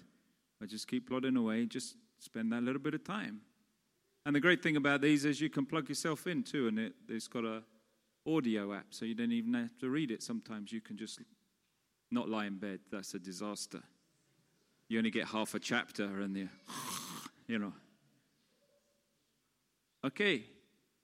I 0.63 0.67
just 0.67 0.87
keep 0.87 1.09
plodding 1.09 1.37
away, 1.37 1.67
just 1.67 1.97
spend 2.19 2.53
that 2.53 2.63
little 2.63 2.81
bit 2.81 2.95
of 2.95 3.05
time. 3.05 3.41
And 4.27 4.35
the 4.35 4.41
great 4.41 4.63
thing 4.63 4.77
about 4.77 5.01
these 5.01 5.25
is 5.25 5.41
you 5.41 5.51
can 5.51 5.67
plug 5.67 5.89
yourself 5.89 6.27
in 6.27 6.43
too, 6.43 6.69
and 6.69 6.79
it, 6.79 6.95
it's 7.09 7.29
got 7.29 7.45
a 7.45 7.63
audio 8.27 8.73
app, 8.73 8.87
so 8.91 9.05
you 9.05 9.15
don't 9.15 9.33
even 9.33 9.55
have 9.55 9.77
to 9.79 9.91
read 9.91 10.11
it. 10.11 10.23
Sometimes 10.23 10.73
you 10.73 10.81
can 10.81 10.97
just 10.97 11.21
not 12.11 12.29
lie 12.29 12.47
in 12.47 12.57
bed. 12.57 12.81
That's 12.91 13.13
a 13.15 13.19
disaster. 13.19 13.83
You 14.89 14.99
only 14.99 15.11
get 15.11 15.27
half 15.27 15.55
a 15.55 15.59
chapter, 15.59 16.21
and 16.21 16.37
you, 16.37 16.49
you 17.47 17.59
know. 17.59 17.73
Okay, 20.05 20.45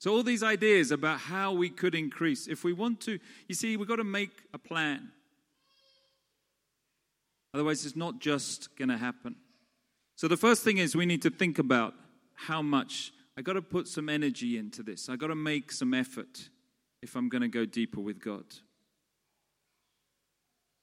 So, 0.00 0.14
all 0.14 0.22
these 0.22 0.42
ideas 0.42 0.90
about 0.92 1.20
how 1.20 1.52
we 1.52 1.68
could 1.68 1.94
increase, 1.94 2.48
if 2.48 2.64
we 2.64 2.72
want 2.72 3.02
to, 3.02 3.18
you 3.48 3.54
see, 3.54 3.76
we've 3.76 3.86
got 3.86 3.96
to 3.96 4.04
make 4.04 4.30
a 4.54 4.58
plan. 4.58 5.10
Otherwise, 7.52 7.84
it's 7.84 7.96
not 7.96 8.18
just 8.18 8.74
going 8.78 8.88
to 8.88 8.96
happen. 8.96 9.36
So, 10.16 10.26
the 10.26 10.38
first 10.38 10.64
thing 10.64 10.78
is 10.78 10.96
we 10.96 11.04
need 11.04 11.20
to 11.20 11.30
think 11.30 11.58
about 11.58 11.92
how 12.34 12.62
much 12.62 13.12
I've 13.36 13.44
got 13.44 13.52
to 13.52 13.62
put 13.62 13.86
some 13.86 14.08
energy 14.08 14.56
into 14.56 14.82
this. 14.82 15.10
I've 15.10 15.18
got 15.18 15.26
to 15.26 15.34
make 15.34 15.70
some 15.70 15.92
effort 15.92 16.48
if 17.02 17.14
I'm 17.14 17.28
going 17.28 17.42
to 17.42 17.48
go 17.48 17.66
deeper 17.66 18.00
with 18.00 18.24
God. 18.24 18.46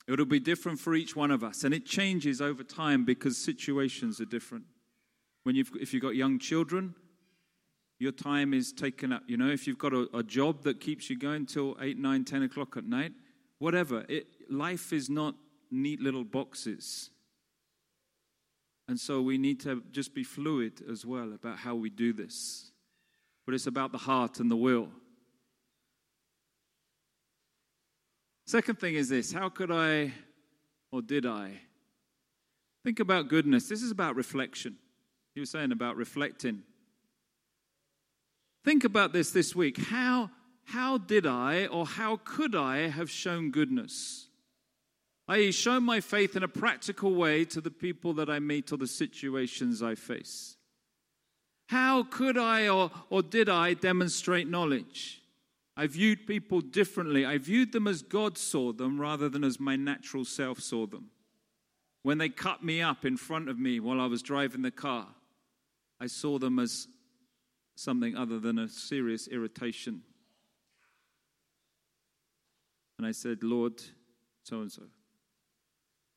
It'll 0.07 0.25
be 0.25 0.39
different 0.39 0.79
for 0.79 0.93
each 0.93 1.15
one 1.15 1.31
of 1.31 1.43
us, 1.43 1.63
and 1.63 1.73
it 1.73 1.87
changes 1.87 2.39
over 2.39 2.63
time 2.63 3.03
because 3.03 3.35
situations 3.35 4.21
are 4.21 4.25
different. 4.25 4.65
When 5.41 5.55
you've, 5.55 5.71
if 5.81 5.91
you've 5.91 6.03
got 6.03 6.15
young 6.15 6.37
children, 6.37 6.93
your 7.99 8.11
time 8.11 8.53
is 8.53 8.71
taken 8.71 9.11
up. 9.11 9.23
You 9.27 9.37
know, 9.37 9.49
if 9.49 9.67
you've 9.67 9.77
got 9.77 9.93
a, 9.93 10.07
a 10.13 10.23
job 10.23 10.63
that 10.63 10.79
keeps 10.79 11.09
you 11.09 11.17
going 11.17 11.45
till 11.45 11.75
8, 11.81 11.97
9, 11.97 12.25
10 12.25 12.43
o'clock 12.43 12.77
at 12.77 12.85
night, 12.85 13.11
whatever. 13.59 14.05
It, 14.07 14.27
life 14.49 14.93
is 14.93 15.09
not 15.09 15.35
neat 15.71 15.99
little 15.99 16.23
boxes. 16.23 17.09
And 18.87 18.99
so 18.99 19.21
we 19.21 19.37
need 19.37 19.59
to 19.61 19.83
just 19.91 20.13
be 20.13 20.23
fluid 20.23 20.81
as 20.89 21.05
well 21.05 21.33
about 21.33 21.57
how 21.57 21.75
we 21.75 21.89
do 21.89 22.13
this. 22.13 22.71
But 23.45 23.55
it's 23.55 23.67
about 23.67 23.91
the 23.91 23.97
heart 23.97 24.39
and 24.39 24.49
the 24.49 24.55
will. 24.55 24.89
Second 28.45 28.79
thing 28.79 28.95
is 28.95 29.09
this 29.09 29.33
how 29.33 29.49
could 29.49 29.71
I, 29.71 30.13
or 30.91 31.01
did 31.01 31.25
I, 31.25 31.51
think 32.85 32.99
about 33.01 33.27
goodness? 33.27 33.67
This 33.67 33.81
is 33.81 33.91
about 33.91 34.15
reflection. 34.15 34.77
He 35.33 35.41
was 35.41 35.49
saying 35.49 35.71
about 35.73 35.97
reflecting. 35.97 36.63
Think 38.67 38.83
about 38.83 39.13
this 39.13 39.31
this 39.31 39.55
week. 39.55 39.77
How, 39.77 40.29
how 40.65 40.97
did 40.97 41.25
I 41.25 41.67
or 41.67 41.85
how 41.85 42.19
could 42.25 42.53
I 42.53 42.89
have 42.89 43.09
shown 43.09 43.49
goodness? 43.49 44.27
I 45.25 45.51
show 45.51 45.79
my 45.79 46.01
faith 46.01 46.35
in 46.35 46.43
a 46.43 46.49
practical 46.49 47.15
way 47.15 47.45
to 47.45 47.61
the 47.61 47.71
people 47.71 48.11
that 48.15 48.29
I 48.29 48.39
meet 48.39 48.73
or 48.73 48.77
the 48.77 48.85
situations 48.85 49.81
I 49.81 49.95
face. 49.95 50.57
How 51.67 52.03
could 52.03 52.37
I 52.37 52.67
or, 52.67 52.91
or 53.09 53.21
did 53.21 53.47
I 53.47 53.73
demonstrate 53.73 54.49
knowledge? 54.49 55.21
I 55.77 55.87
viewed 55.87 56.27
people 56.27 56.59
differently. 56.59 57.25
I 57.25 57.37
viewed 57.37 57.71
them 57.71 57.87
as 57.87 58.01
God 58.01 58.37
saw 58.37 58.73
them 58.73 58.99
rather 58.99 59.29
than 59.29 59.45
as 59.45 59.61
my 59.61 59.77
natural 59.77 60.25
self 60.25 60.59
saw 60.59 60.85
them. 60.87 61.11
When 62.03 62.17
they 62.17 62.27
cut 62.27 62.65
me 62.65 62.81
up 62.81 63.05
in 63.05 63.15
front 63.15 63.47
of 63.47 63.57
me 63.57 63.79
while 63.79 64.01
I 64.01 64.07
was 64.07 64.21
driving 64.21 64.61
the 64.61 64.71
car, 64.71 65.07
I 66.01 66.07
saw 66.07 66.37
them 66.37 66.59
as 66.59 66.89
something 67.77 68.17
other 68.17 68.39
than 68.39 68.57
a 68.57 68.67
serious 68.67 69.27
irritation. 69.27 70.01
And 72.97 73.05
I 73.05 73.11
said, 73.11 73.43
Lord, 73.43 73.81
so 74.43 74.61
and 74.61 74.71
so. 74.71 74.83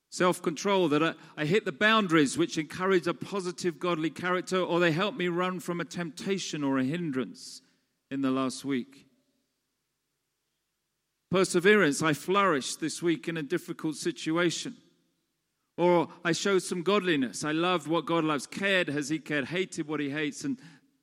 Self 0.09 0.43
control, 0.43 0.89
that 0.89 1.03
I, 1.03 1.15
I 1.37 1.45
hit 1.45 1.65
the 1.65 1.73
boundaries 1.73 2.37
which 2.37 2.59
encourage 2.59 3.07
a 3.07 3.15
positive 3.15 3.79
godly 3.79 4.11
character, 4.11 4.59
or 4.59 4.81
they 4.81 4.91
help 4.91 5.15
me 5.15 5.29
run 5.29 5.61
from 5.61 5.81
a 5.81 5.85
temptation 5.85 6.65
or 6.65 6.79
a 6.79 6.85
hindrance 6.85 7.61
in 8.11 8.23
the 8.23 8.31
last 8.31 8.65
week. 8.65 9.07
Perseverance, 11.31 12.03
I 12.03 12.15
flourished 12.15 12.81
this 12.81 13.03
week 13.03 13.29
in 13.29 13.37
a 13.37 13.43
difficult 13.43 13.95
situation. 13.95 14.77
Or 15.77 16.09
I 16.25 16.33
showed 16.33 16.63
some 16.63 16.83
godliness. 16.83 17.45
I 17.45 17.53
loved 17.53 17.87
what 17.87 18.05
God 18.05 18.25
loves, 18.25 18.47
cared 18.47 18.89
as 18.89 19.11
He 19.11 19.19
cared, 19.19 19.47
hated 19.47 19.87
what 19.87 20.01
He 20.01 20.11
hates, 20.11 20.43
and 20.45 20.59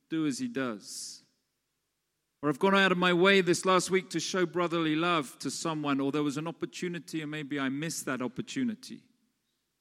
do 0.10 0.26
as 0.26 0.40
he 0.40 0.48
does. 0.48 1.22
Or 2.42 2.50
I've 2.50 2.60
gone 2.60 2.76
out 2.76 2.92
of 2.92 2.98
my 2.98 3.14
way 3.14 3.42
this 3.42 3.66
last 3.66 3.90
week 3.90 4.10
to 4.12 4.20
show 4.20 4.46
brotherly 4.46 4.96
love 4.96 5.38
to 5.40 5.50
someone, 5.50 6.00
or 6.00 6.12
there 6.12 6.24
was 6.24 6.38
an 6.38 6.48
opportunity, 6.48 7.22
and 7.22 7.32
maybe 7.32 7.60
I 7.60 7.70
missed 7.70 8.06
that 8.06 8.22
opportunity. 8.22 9.02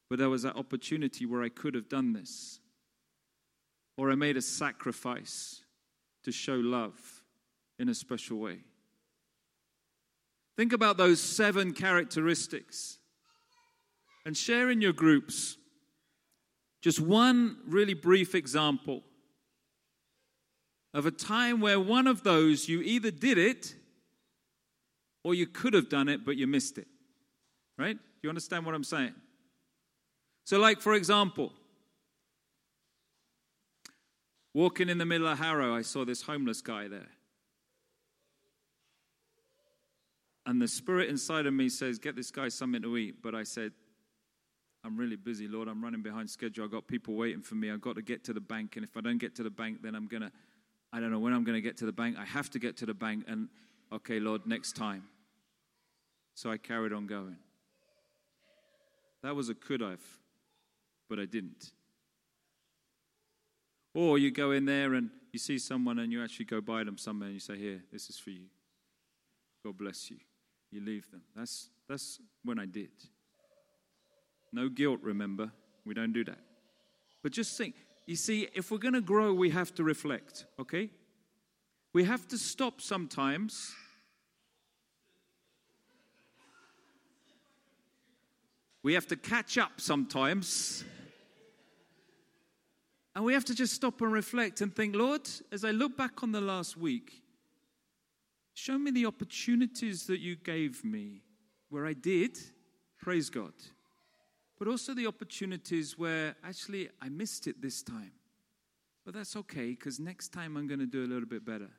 But 0.08 0.18
there 0.18 0.30
was 0.30 0.42
that 0.42 0.56
opportunity 0.56 1.26
where 1.26 1.42
I 1.42 1.48
could 1.48 1.74
have 1.74 1.88
done 1.88 2.12
this. 2.12 2.60
Or 3.98 4.10
I 4.10 4.14
made 4.14 4.36
a 4.36 4.42
sacrifice 4.42 5.62
to 6.24 6.32
show 6.32 6.54
love 6.54 7.22
in 7.78 7.88
a 7.88 7.94
special 7.94 8.38
way. 8.38 8.58
Think 10.56 10.72
about 10.72 10.96
those 10.96 11.20
seven 11.20 11.72
characteristics 11.72 12.98
and 14.24 14.36
share 14.36 14.70
in 14.70 14.80
your 14.80 14.94
groups 14.94 15.56
just 16.80 17.00
one 17.00 17.58
really 17.66 17.94
brief 17.94 18.34
example 18.34 19.02
of 20.96 21.04
a 21.04 21.10
time 21.10 21.60
where 21.60 21.78
one 21.78 22.06
of 22.06 22.22
those 22.22 22.70
you 22.70 22.80
either 22.80 23.10
did 23.10 23.36
it 23.36 23.74
or 25.22 25.34
you 25.34 25.46
could 25.46 25.74
have 25.74 25.90
done 25.90 26.08
it, 26.08 26.24
but 26.24 26.38
you 26.38 26.46
missed 26.46 26.78
it. 26.78 26.86
Right? 27.76 27.98
You 28.22 28.30
understand 28.30 28.64
what 28.64 28.74
I'm 28.74 28.82
saying? 28.82 29.12
So, 30.44 30.58
like, 30.58 30.80
for 30.80 30.94
example, 30.94 31.52
walking 34.54 34.88
in 34.88 34.96
the 34.96 35.04
middle 35.04 35.26
of 35.26 35.38
Harrow, 35.38 35.76
I 35.76 35.82
saw 35.82 36.06
this 36.06 36.22
homeless 36.22 36.62
guy 36.62 36.88
there. 36.88 37.10
And 40.46 40.62
the 40.62 40.68
spirit 40.68 41.10
inside 41.10 41.44
of 41.44 41.52
me 41.52 41.68
says, 41.68 41.98
Get 41.98 42.16
this 42.16 42.30
guy 42.30 42.48
something 42.48 42.80
to 42.80 42.96
eat. 42.96 43.16
But 43.22 43.34
I 43.34 43.42
said, 43.42 43.72
I'm 44.82 44.96
really 44.96 45.16
busy, 45.16 45.46
Lord. 45.46 45.68
I'm 45.68 45.84
running 45.84 46.02
behind 46.02 46.30
schedule. 46.30 46.64
I've 46.64 46.70
got 46.70 46.86
people 46.86 47.16
waiting 47.16 47.42
for 47.42 47.56
me. 47.56 47.70
I've 47.70 47.82
got 47.82 47.96
to 47.96 48.02
get 48.02 48.24
to 48.24 48.32
the 48.32 48.40
bank. 48.40 48.76
And 48.76 48.84
if 48.84 48.96
I 48.96 49.02
don't 49.02 49.18
get 49.18 49.34
to 49.34 49.42
the 49.42 49.50
bank, 49.50 49.82
then 49.82 49.94
I'm 49.94 50.06
going 50.06 50.22
to 50.22 50.32
I 50.96 51.00
don't 51.00 51.10
know 51.10 51.18
when 51.18 51.34
I'm 51.34 51.44
going 51.44 51.56
to 51.56 51.60
get 51.60 51.76
to 51.78 51.84
the 51.84 51.92
bank. 51.92 52.16
I 52.18 52.24
have 52.24 52.48
to 52.52 52.58
get 52.58 52.78
to 52.78 52.86
the 52.86 52.94
bank. 52.94 53.24
And 53.28 53.48
okay, 53.92 54.18
Lord, 54.18 54.46
next 54.46 54.76
time. 54.76 55.02
So 56.34 56.50
I 56.50 56.56
carried 56.56 56.94
on 56.94 57.06
going. 57.06 57.36
That 59.22 59.36
was 59.36 59.50
a 59.50 59.54
could 59.54 59.82
have, 59.82 60.00
but 61.10 61.18
I 61.18 61.26
didn't. 61.26 61.72
Or 63.92 64.16
you 64.16 64.30
go 64.30 64.52
in 64.52 64.64
there 64.64 64.94
and 64.94 65.10
you 65.32 65.38
see 65.38 65.58
someone 65.58 65.98
and 65.98 66.10
you 66.10 66.24
actually 66.24 66.46
go 66.46 66.62
buy 66.62 66.82
them 66.82 66.96
somewhere 66.96 67.26
and 67.26 67.34
you 67.34 67.40
say, 67.40 67.58
Here, 67.58 67.82
this 67.92 68.08
is 68.08 68.18
for 68.18 68.30
you. 68.30 68.46
God 69.62 69.76
bless 69.76 70.10
you. 70.10 70.16
You 70.70 70.82
leave 70.82 71.10
them. 71.10 71.20
That's, 71.36 71.68
that's 71.86 72.20
when 72.42 72.58
I 72.58 72.64
did. 72.64 72.88
No 74.50 74.70
guilt, 74.70 75.00
remember. 75.02 75.52
We 75.84 75.92
don't 75.92 76.14
do 76.14 76.24
that. 76.24 76.38
But 77.22 77.32
just 77.32 77.58
think 77.58 77.74
you 78.06 78.14
see, 78.14 78.48
if 78.54 78.70
we're 78.70 78.78
going 78.78 78.94
to 78.94 79.00
grow, 79.00 79.34
we 79.34 79.50
have 79.50 79.74
to 79.74 79.84
reflect, 79.84 80.46
okay? 80.60 80.90
We 81.92 82.04
have 82.04 82.28
to 82.28 82.38
stop 82.38 82.80
sometimes. 82.80 83.74
We 88.82 88.94
have 88.94 89.08
to 89.08 89.16
catch 89.16 89.58
up 89.58 89.80
sometimes. 89.80 90.84
And 93.16 93.24
we 93.24 93.34
have 93.34 93.44
to 93.46 93.54
just 93.54 93.74
stop 93.74 94.00
and 94.00 94.12
reflect 94.12 94.60
and 94.60 94.74
think, 94.74 94.94
Lord, 94.94 95.28
as 95.50 95.64
I 95.64 95.72
look 95.72 95.96
back 95.96 96.22
on 96.22 96.30
the 96.30 96.40
last 96.40 96.76
week, 96.76 97.22
show 98.54 98.78
me 98.78 98.92
the 98.92 99.06
opportunities 99.06 100.06
that 100.06 100.20
you 100.20 100.36
gave 100.36 100.84
me 100.84 101.22
where 101.70 101.86
I 101.86 101.94
did, 101.94 102.38
praise 103.00 103.30
God 103.30 103.52
but 104.58 104.68
also 104.68 104.94
the 104.94 105.06
opportunities 105.06 105.98
where 105.98 106.34
actually 106.44 106.88
I 107.00 107.08
missed 107.08 107.46
it 107.46 107.60
this 107.60 107.82
time. 107.82 108.12
But 109.04 109.14
that's 109.14 109.36
okay 109.36 109.70
because 109.70 110.00
next 110.00 110.28
time 110.28 110.56
I'm 110.56 110.66
going 110.66 110.80
to 110.80 110.86
do 110.86 111.04
a 111.04 111.06
little 111.06 111.28
bit 111.28 111.44
better. 111.44 111.70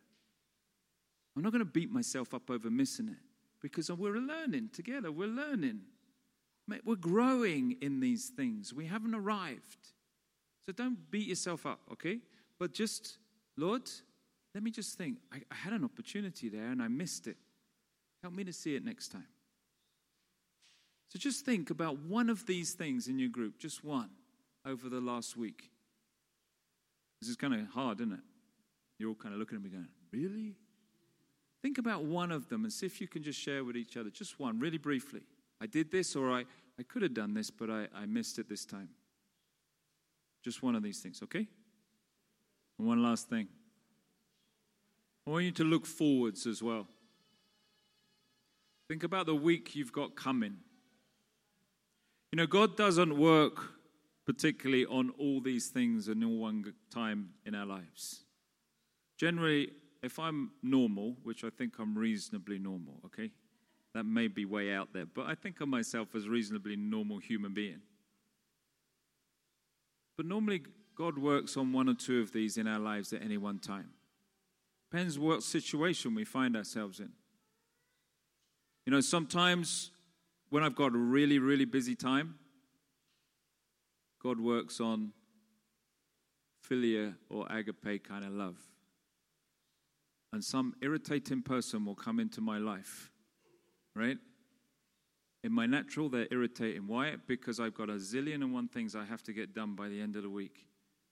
I'm 1.35 1.43
not 1.43 1.51
going 1.51 1.63
to 1.63 1.65
beat 1.65 1.91
myself 1.91 2.33
up 2.33 2.49
over 2.49 2.69
missing 2.69 3.09
it 3.09 3.17
because 3.61 3.91
we're 3.91 4.15
learning 4.15 4.69
together. 4.73 5.11
We're 5.11 5.27
learning. 5.27 5.81
We're 6.85 6.95
growing 6.95 7.77
in 7.81 7.99
these 7.99 8.29
things. 8.29 8.73
We 8.73 8.85
haven't 8.85 9.13
arrived. 9.13 9.93
So 10.65 10.71
don't 10.71 10.97
beat 11.11 11.27
yourself 11.27 11.65
up, 11.65 11.79
okay? 11.93 12.19
But 12.59 12.73
just, 12.73 13.17
Lord, 13.55 13.89
let 14.53 14.63
me 14.63 14.71
just 14.71 14.97
think. 14.97 15.17
I, 15.31 15.37
I 15.51 15.55
had 15.55 15.73
an 15.73 15.83
opportunity 15.83 16.49
there 16.49 16.71
and 16.71 16.81
I 16.81 16.87
missed 16.87 17.27
it. 17.27 17.37
Help 18.21 18.33
me 18.33 18.43
to 18.43 18.53
see 18.53 18.75
it 18.75 18.83
next 18.83 19.09
time. 19.09 19.27
So 21.09 21.19
just 21.19 21.45
think 21.45 21.69
about 21.69 21.99
one 21.99 22.29
of 22.29 22.45
these 22.45 22.73
things 22.73 23.07
in 23.07 23.17
your 23.17 23.29
group, 23.29 23.57
just 23.57 23.83
one, 23.83 24.09
over 24.65 24.89
the 24.89 24.99
last 24.99 25.37
week. 25.37 25.71
This 27.21 27.29
is 27.29 27.35
kind 27.35 27.53
of 27.53 27.67
hard, 27.67 28.01
isn't 28.01 28.13
it? 28.13 28.19
You're 28.99 29.09
all 29.09 29.15
kind 29.15 29.33
of 29.33 29.39
looking 29.39 29.57
at 29.57 29.63
me 29.63 29.69
going, 29.69 29.87
Really? 30.11 30.55
Think 31.61 31.77
about 31.77 32.03
one 32.03 32.31
of 32.31 32.49
them 32.49 32.63
and 32.63 32.71
see 32.71 32.85
if 32.85 33.01
you 33.01 33.07
can 33.07 33.23
just 33.23 33.39
share 33.39 33.63
with 33.63 33.75
each 33.75 33.97
other, 33.97 34.09
just 34.09 34.39
one, 34.39 34.59
really 34.59 34.77
briefly. 34.77 35.21
I 35.59 35.65
did 35.65 35.91
this, 35.91 36.15
or 36.15 36.31
I, 36.31 36.45
I 36.79 36.83
could 36.83 37.01
have 37.01 37.13
done 37.13 37.33
this, 37.33 37.49
but 37.49 37.69
I, 37.69 37.87
I 37.95 38.05
missed 38.05 38.37
it 38.37 38.47
this 38.47 38.65
time. 38.65 38.89
Just 40.43 40.61
one 40.61 40.75
of 40.75 40.83
these 40.83 40.99
things, 40.99 41.21
okay? 41.23 41.47
And 42.77 42.87
one 42.87 43.01
last 43.01 43.27
thing. 43.27 43.47
I 45.25 45.31
want 45.31 45.45
you 45.45 45.51
to 45.51 45.63
look 45.63 45.85
forwards 45.85 46.45
as 46.45 46.61
well. 46.61 46.87
Think 48.87 49.03
about 49.03 49.25
the 49.25 49.35
week 49.35 49.75
you've 49.75 49.91
got 49.91 50.15
coming. 50.15 50.57
You 52.31 52.37
know, 52.37 52.47
God 52.47 52.75
doesn't 52.75 53.17
work 53.17 53.73
particularly 54.25 54.85
on 54.85 55.11
all 55.17 55.39
these 55.39 55.67
things 55.67 56.09
in 56.09 56.21
all 56.23 56.37
one 56.37 56.73
time 56.93 57.29
in 57.45 57.55
our 57.55 57.65
lives. 57.65 58.25
Generally, 59.17 59.71
if 60.03 60.19
I'm 60.19 60.51
normal, 60.61 61.15
which 61.23 61.45
I 61.45 61.49
think 61.49 61.75
I'm 61.79 61.97
reasonably 61.97 62.59
normal, 62.59 62.95
okay? 63.05 63.31
That 63.93 64.03
may 64.03 64.27
be 64.27 64.43
way 64.43 64.73
out 64.73 64.89
there, 64.93 65.05
but 65.05 65.27
I 65.27 65.35
think 65.35 65.61
of 65.61 65.69
myself 65.69 66.13
as 66.13 66.27
reasonably 66.27 66.75
normal 66.75 67.19
human 67.19 67.53
being. 67.53 67.79
But 70.17 70.25
normally, 70.25 70.63
God 70.95 71.17
works 71.17 71.55
on 71.55 71.71
one 71.71 71.87
or 71.87 71.93
two 71.93 72.19
of 72.19 72.33
these 72.33 72.57
in 72.57 72.67
our 72.67 72.79
lives 72.79 73.13
at 73.13 73.21
any 73.21 73.37
one 73.37 73.59
time. 73.59 73.91
Depends 74.91 75.17
what 75.17 75.43
situation 75.43 76.15
we 76.15 76.25
find 76.25 76.57
ourselves 76.57 76.99
in. 76.99 77.11
You 78.85 78.91
know, 78.91 79.01
sometimes 79.01 79.91
when 80.49 80.63
I've 80.63 80.75
got 80.75 80.93
a 80.93 80.97
really, 80.97 81.39
really 81.39 81.65
busy 81.65 81.95
time, 81.95 82.35
God 84.21 84.39
works 84.39 84.79
on 84.79 85.11
philia 86.67 87.15
or 87.29 87.45
agape 87.49 88.03
kind 88.07 88.25
of 88.25 88.31
love. 88.31 88.57
And 90.33 90.43
some 90.43 90.75
irritating 90.81 91.41
person 91.41 91.85
will 91.85 91.95
come 91.95 92.19
into 92.19 92.41
my 92.41 92.57
life, 92.57 93.11
right? 93.95 94.17
In 95.43 95.51
my 95.51 95.65
natural, 95.65 96.09
they're 96.09 96.27
irritating. 96.31 96.87
Why? 96.87 97.15
Because 97.27 97.59
I've 97.59 97.73
got 97.73 97.89
a 97.89 97.93
zillion 97.93 98.35
and 98.35 98.53
one 98.53 98.67
things 98.67 98.95
I 98.95 99.05
have 99.05 99.23
to 99.23 99.33
get 99.33 99.53
done 99.53 99.75
by 99.75 99.87
the 99.87 100.01
end 100.01 100.15
of 100.15 100.23
the 100.23 100.29
week. 100.29 100.65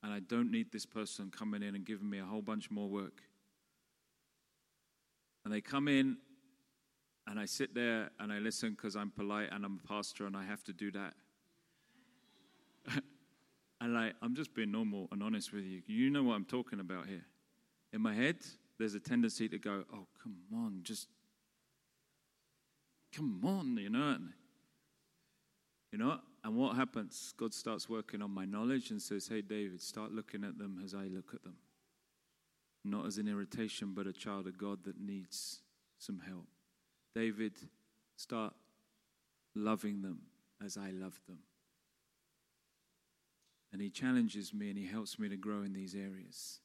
And 0.03 0.13
I 0.13 0.19
don't 0.19 0.51
need 0.51 0.71
this 0.71 0.85
person 0.85 1.31
coming 1.31 1.63
in 1.63 1.75
and 1.75 1.85
giving 1.85 2.09
me 2.09 2.19
a 2.19 2.25
whole 2.25 2.41
bunch 2.41 2.69
more 2.69 2.89
work. 2.89 3.21
And 5.43 5.53
they 5.53 5.61
come 5.61 5.87
in 5.87 6.17
and 7.27 7.39
I 7.39 7.45
sit 7.45 7.73
there 7.73 8.11
and 8.19 8.31
I 8.31 8.39
listen 8.39 8.71
because 8.71 8.95
I'm 8.95 9.11
polite 9.11 9.49
and 9.51 9.65
I'm 9.65 9.79
a 9.83 9.87
pastor 9.87 10.25
and 10.25 10.35
I 10.35 10.43
have 10.43 10.63
to 10.65 10.73
do 10.73 10.91
that. 10.91 11.13
and 13.81 13.93
like, 13.93 14.13
I'm 14.21 14.35
just 14.35 14.53
being 14.53 14.71
normal 14.71 15.07
and 15.11 15.23
honest 15.23 15.53
with 15.53 15.63
you. 15.63 15.81
You 15.87 16.09
know 16.09 16.23
what 16.23 16.35
I'm 16.35 16.45
talking 16.45 16.79
about 16.79 17.07
here. 17.07 17.25
In 17.93 18.01
my 18.01 18.13
head, 18.13 18.37
there's 18.77 18.93
a 18.93 18.99
tendency 18.99 19.47
to 19.49 19.57
go, 19.57 19.83
oh, 19.93 20.07
come 20.21 20.35
on, 20.53 20.79
just 20.83 21.07
come 23.15 23.41
on, 23.43 23.77
you 23.77 23.89
know. 23.89 24.17
You 25.91 25.99
know, 25.99 26.19
and 26.43 26.55
what 26.55 26.75
happens? 26.75 27.33
God 27.37 27.53
starts 27.53 27.87
working 27.87 28.21
on 28.21 28.31
my 28.31 28.43
knowledge 28.43 28.91
and 28.91 29.01
says, 29.01 29.27
hey, 29.27 29.41
David, 29.41 29.81
start 29.81 30.11
looking 30.11 30.43
at 30.43 30.57
them 30.57 30.81
as 30.83 30.93
I 30.93 31.05
look 31.05 31.33
at 31.33 31.43
them 31.43 31.55
not 32.85 33.05
as 33.05 33.17
an 33.17 33.27
irritation, 33.27 33.93
but 33.93 34.07
a 34.07 34.13
child 34.13 34.47
of 34.47 34.57
God 34.57 34.83
that 34.83 34.99
needs 34.99 35.61
some 35.97 36.21
help. 36.25 36.47
David, 37.15 37.53
start 38.17 38.53
loving 39.55 40.01
them 40.01 40.19
as 40.63 40.77
I 40.77 40.91
love 40.91 41.19
them. 41.27 41.39
And 43.71 43.81
he 43.81 43.89
challenges 43.89 44.53
me 44.53 44.69
and 44.69 44.77
he 44.77 44.85
helps 44.85 45.17
me 45.17 45.29
to 45.29 45.37
grow 45.37 45.63
in 45.63 45.73
these 45.73 45.95
areas. 45.95 46.59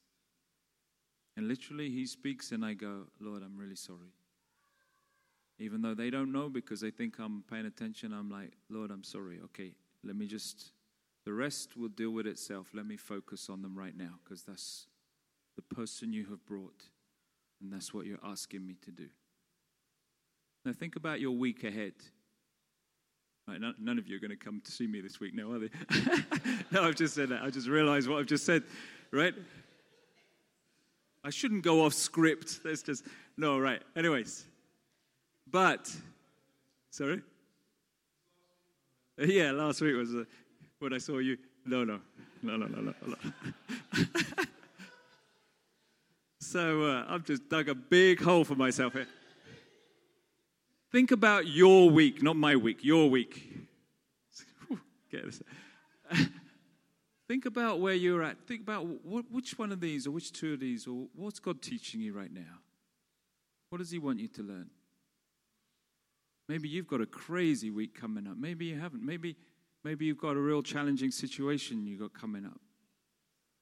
And 1.37 1.47
literally, 1.47 1.89
he 1.89 2.05
speaks, 2.05 2.51
and 2.51 2.63
I 2.65 2.73
go, 2.73 3.07
Lord, 3.19 3.41
I'm 3.41 3.57
really 3.57 3.75
sorry. 3.75 4.13
Even 5.59 5.81
though 5.81 5.93
they 5.93 6.09
don't 6.09 6.31
know 6.31 6.49
because 6.49 6.81
they 6.81 6.91
think 6.91 7.19
I'm 7.19 7.43
paying 7.49 7.65
attention, 7.65 8.13
I'm 8.13 8.29
like, 8.29 8.51
Lord, 8.69 8.91
I'm 8.91 9.03
sorry. 9.03 9.39
Okay, 9.45 9.73
let 10.03 10.15
me 10.15 10.25
just, 10.25 10.71
the 11.25 11.33
rest 11.33 11.77
will 11.77 11.89
deal 11.89 12.11
with 12.11 12.27
itself. 12.27 12.67
Let 12.73 12.85
me 12.85 12.97
focus 12.97 13.49
on 13.49 13.61
them 13.61 13.77
right 13.77 13.95
now 13.95 14.19
because 14.23 14.43
that's 14.43 14.87
the 15.55 15.61
person 15.61 16.11
you 16.11 16.25
have 16.25 16.45
brought. 16.45 16.83
And 17.61 17.71
that's 17.71 17.93
what 17.93 18.05
you're 18.05 18.19
asking 18.23 18.65
me 18.65 18.75
to 18.83 18.91
do. 18.91 19.07
Now, 20.65 20.73
think 20.73 20.95
about 20.95 21.19
your 21.19 21.31
week 21.31 21.63
ahead. 21.63 21.93
Right, 23.47 23.59
none 23.59 23.97
of 23.97 24.07
you 24.07 24.15
are 24.15 24.19
going 24.19 24.31
to 24.31 24.37
come 24.37 24.61
to 24.63 24.71
see 24.71 24.87
me 24.87 25.01
this 25.01 25.19
week 25.19 25.33
now, 25.33 25.51
are 25.51 25.59
they? 25.59 25.69
no, 26.71 26.83
I've 26.83 26.95
just 26.95 27.15
said 27.15 27.29
that. 27.29 27.41
I 27.41 27.49
just 27.49 27.67
realized 27.67 28.07
what 28.07 28.19
I've 28.19 28.27
just 28.27 28.45
said, 28.45 28.63
right? 29.11 29.33
I 31.23 31.29
shouldn't 31.31 31.63
go 31.63 31.83
off 31.83 31.93
script. 31.93 32.59
That's 32.63 32.83
just, 32.83 33.05
no, 33.37 33.59
right. 33.59 33.81
Anyways, 33.95 34.45
but, 35.49 35.93
sorry? 36.91 37.21
Yeah, 39.17 39.51
last 39.51 39.81
week 39.81 39.95
was 39.95 40.13
uh, 40.15 40.23
when 40.79 40.93
I 40.93 40.97
saw 40.99 41.17
you. 41.17 41.37
No, 41.65 41.83
no, 41.83 41.99
no, 42.43 42.57
no, 42.57 42.67
no, 42.67 42.81
no. 42.81 42.93
no. 43.05 44.03
So 46.51 46.83
uh, 46.83 47.05
I've 47.07 47.23
just 47.23 47.47
dug 47.47 47.69
a 47.69 47.75
big 47.75 48.19
hole 48.21 48.43
for 48.43 48.55
myself 48.55 48.91
here. 48.91 49.07
Think 50.91 51.11
about 51.11 51.47
your 51.47 51.89
week, 51.89 52.21
not 52.21 52.35
my 52.35 52.55
week, 52.55 52.83
your 52.83 53.09
week. 53.09 53.57
Get 55.11 55.25
this. 55.25 55.41
Think 57.27 57.45
about 57.45 57.79
where 57.79 57.93
you're 57.93 58.23
at. 58.23 58.37
Think 58.45 58.61
about 58.61 58.85
what, 59.05 59.25
which 59.31 59.57
one 59.57 59.71
of 59.71 59.79
these 59.79 60.05
or 60.05 60.11
which 60.11 60.33
two 60.33 60.53
of 60.53 60.59
these 60.59 60.87
or 60.87 61.07
what's 61.15 61.39
God 61.39 61.61
teaching 61.61 62.01
you 62.01 62.13
right 62.13 62.31
now? 62.31 62.59
What 63.69 63.77
does 63.77 63.89
He 63.89 63.99
want 63.99 64.19
you 64.19 64.27
to 64.29 64.43
learn? 64.43 64.69
Maybe 66.49 66.67
you've 66.67 66.87
got 66.87 66.99
a 66.99 67.05
crazy 67.05 67.71
week 67.71 67.97
coming 67.99 68.27
up. 68.27 68.35
Maybe 68.37 68.65
you 68.65 68.77
haven't. 68.77 69.05
Maybe, 69.05 69.37
maybe 69.85 70.05
you've 70.05 70.17
got 70.17 70.35
a 70.35 70.41
real 70.41 70.61
challenging 70.61 71.11
situation 71.11 71.87
you've 71.87 72.01
got 72.01 72.13
coming 72.13 72.45
up. 72.45 72.59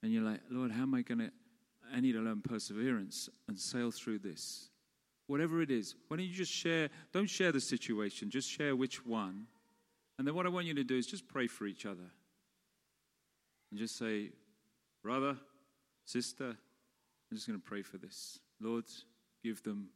And 0.01 0.11
you're 0.11 0.23
like, 0.23 0.39
Lord, 0.49 0.71
how 0.71 0.83
am 0.83 0.95
I 0.95 1.03
going 1.03 1.19
to 1.19 1.31
I 1.93 1.99
need 1.99 2.13
to 2.13 2.19
learn 2.19 2.41
perseverance 2.41 3.29
and 3.47 3.57
sail 3.57 3.91
through 3.91 4.19
this. 4.19 4.69
Whatever 5.29 5.61
it 5.61 5.69
is, 5.69 5.93
why 6.07 6.17
don't 6.17 6.25
you 6.25 6.33
just 6.33 6.51
share? 6.51 6.89
Don't 7.13 7.29
share 7.29 7.51
the 7.51 7.61
situation, 7.61 8.31
just 8.31 8.49
share 8.49 8.75
which 8.75 9.05
one. 9.05 9.45
And 10.17 10.27
then 10.27 10.33
what 10.33 10.47
I 10.47 10.49
want 10.49 10.65
you 10.65 10.73
to 10.73 10.83
do 10.83 10.97
is 10.97 11.05
just 11.05 11.27
pray 11.27 11.45
for 11.45 11.67
each 11.67 11.85
other. 11.85 12.09
And 13.69 13.79
just 13.79 13.95
say, 13.95 14.31
brother, 15.03 15.37
sister, 16.05 16.45
I'm 16.47 17.37
just 17.37 17.47
going 17.47 17.59
to 17.59 17.63
pray 17.63 17.83
for 17.83 17.99
this. 17.99 18.39
Lord, 18.59 18.85
give 19.43 19.61
them, 19.61 19.89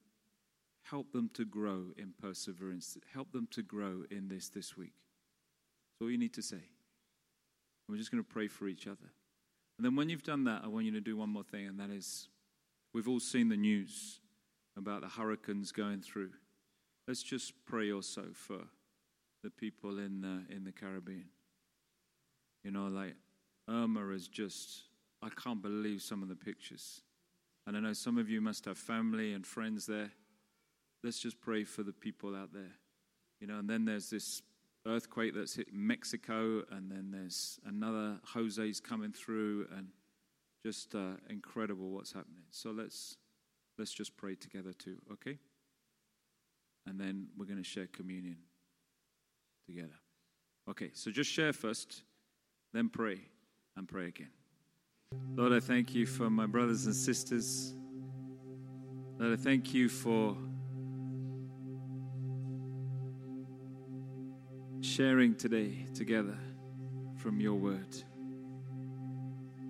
help 0.84 1.12
them 1.12 1.32
to 1.34 1.46
grow 1.46 1.86
in 1.98 2.14
perseverance. 2.22 2.96
Help 3.12 3.32
them 3.32 3.48
to 3.54 3.64
grow 3.64 4.04
in 4.12 4.28
this 4.28 4.50
this 4.50 4.78
week. 4.78 4.94
That's 4.94 6.06
all 6.06 6.12
you 6.12 6.20
need 6.20 6.36
to 6.36 6.44
say. 6.44 6.62
We're 7.90 7.98
just 7.98 8.12
going 8.12 8.24
to 8.24 8.30
pray 8.30 8.50
for 8.50 8.68
each 8.68 8.86
other. 8.86 9.10
And 9.80 9.84
then 9.84 9.96
when 9.96 10.10
you've 10.10 10.22
done 10.22 10.44
that, 10.44 10.62
I 10.64 10.68
want 10.68 10.86
you 10.86 10.92
to 10.92 11.02
do 11.02 11.18
one 11.18 11.30
more 11.30 11.44
thing, 11.44 11.66
and 11.66 11.80
that 11.80 11.90
is 11.90 12.28
we've 12.94 13.08
all 13.08 13.20
seen 13.20 13.50
the 13.50 13.58
news 13.58 14.20
about 14.78 15.02
the 15.02 15.08
hurricanes 15.08 15.72
going 15.72 16.02
through. 16.02 16.32
Let's 17.08 17.24
just 17.24 17.54
pray 17.66 17.92
also 17.92 18.26
for 18.34 18.60
the 19.44 19.50
people 19.50 20.00
in 20.00 20.22
the, 20.22 20.56
in 20.56 20.64
the 20.64 20.72
Caribbean. 20.72 21.26
You 22.64 22.72
know, 22.72 22.88
like 22.88 23.16
Irma 23.70 24.10
is 24.10 24.28
just, 24.28 24.84
I 25.22 25.30
can't 25.30 25.62
believe 25.62 26.02
some 26.02 26.24
of 26.24 26.30
the 26.30 26.36
pictures. 26.36 27.02
And 27.68 27.78
I 27.78 27.80
know 27.80 27.94
some 27.94 28.18
of 28.18 28.30
you 28.30 28.42
must 28.42 28.66
have 28.66 28.78
family 28.78 29.34
and 29.34 29.46
friends 29.46 29.86
there. 29.86 30.12
Let's 31.04 31.20
just 31.20 31.40
pray 31.42 31.64
for 31.64 31.84
the 31.84 31.94
people 31.94 32.36
out 32.36 32.54
there. 32.54 32.72
You 33.42 33.48
know, 33.48 33.60
and 33.60 33.70
then 33.70 33.86
there's 33.86 34.10
this 34.10 34.42
earthquake 34.86 35.34
that's 35.36 35.56
hit 35.56 35.74
Mexico, 35.74 36.64
and 36.72 36.90
then 36.90 37.10
there's 37.12 37.60
another 37.66 38.20
Jose's 38.34 38.80
coming 38.80 39.12
through, 39.12 39.68
and 39.76 39.88
just 40.66 40.96
uh, 40.96 41.18
incredible 41.30 41.90
what's 41.92 42.14
happening. 42.14 42.44
So 42.52 42.72
let's 42.72 43.18
let's 43.78 43.94
just 43.94 44.16
pray 44.18 44.36
together 44.36 44.74
too, 44.74 44.98
okay? 45.12 45.38
And 46.86 47.00
then 47.00 47.28
we're 47.38 47.46
going 47.46 47.58
to 47.58 47.64
share 47.64 47.88
communion 47.88 48.38
together. 49.66 50.00
Okay, 50.70 50.92
so 50.94 51.12
just 51.12 51.30
share 51.30 51.54
first, 51.54 52.04
then 52.74 52.90
pray, 52.90 53.20
and 53.76 53.88
pray 53.88 54.08
again. 54.08 54.30
Lord, 55.36 55.54
I 55.54 55.60
thank 55.60 55.94
you 55.94 56.06
for 56.06 56.30
my 56.30 56.46
brothers 56.46 56.86
and 56.86 56.96
sisters. 56.96 57.74
Lord, 59.20 59.34
I 59.34 59.42
thank 59.42 59.74
you 59.74 59.90
for 59.90 60.36
sharing 64.82 65.36
today 65.36 65.86
together 65.94 66.38
from 67.18 67.40
your 67.40 67.56
word. 67.56 67.96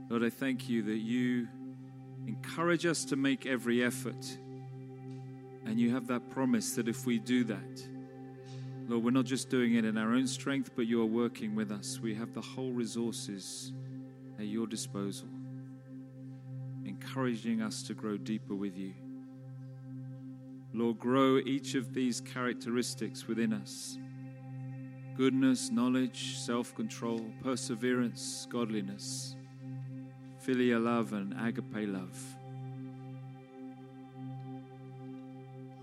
Lord, 0.09 0.23
I 0.23 0.29
thank 0.29 0.69
you 0.69 0.83
that 0.83 0.97
you 0.97 1.47
encourage 2.27 2.85
us 2.85 3.05
to 3.05 3.15
make 3.15 3.45
every 3.45 3.83
effort. 3.83 4.37
And 5.65 5.79
you 5.79 5.91
have 5.91 6.07
that 6.07 6.29
promise 6.29 6.73
that 6.73 6.87
if 6.87 7.05
we 7.05 7.19
do 7.19 7.43
that, 7.45 7.87
Lord, 8.87 9.03
we're 9.05 9.11
not 9.11 9.25
just 9.25 9.49
doing 9.49 9.75
it 9.75 9.85
in 9.85 9.97
our 9.97 10.13
own 10.13 10.27
strength, 10.27 10.71
but 10.75 10.87
you 10.87 11.01
are 11.01 11.05
working 11.05 11.55
with 11.55 11.71
us. 11.71 11.99
We 11.99 12.13
have 12.15 12.33
the 12.33 12.41
whole 12.41 12.71
resources 12.71 13.71
at 14.37 14.45
your 14.45 14.67
disposal, 14.67 15.29
encouraging 16.85 17.61
us 17.61 17.83
to 17.83 17.93
grow 17.93 18.17
deeper 18.17 18.55
with 18.55 18.77
you. 18.77 18.93
Lord, 20.73 20.99
grow 20.99 21.37
each 21.37 21.75
of 21.75 21.93
these 21.93 22.19
characteristics 22.19 23.27
within 23.27 23.53
us 23.53 23.97
goodness, 25.15 25.69
knowledge, 25.69 26.37
self 26.37 26.73
control, 26.75 27.23
perseverance, 27.43 28.47
godliness, 28.49 29.35
filial 30.43 30.81
love, 30.81 31.13
and 31.13 31.33
agape 31.39 31.87
love. 31.87 32.19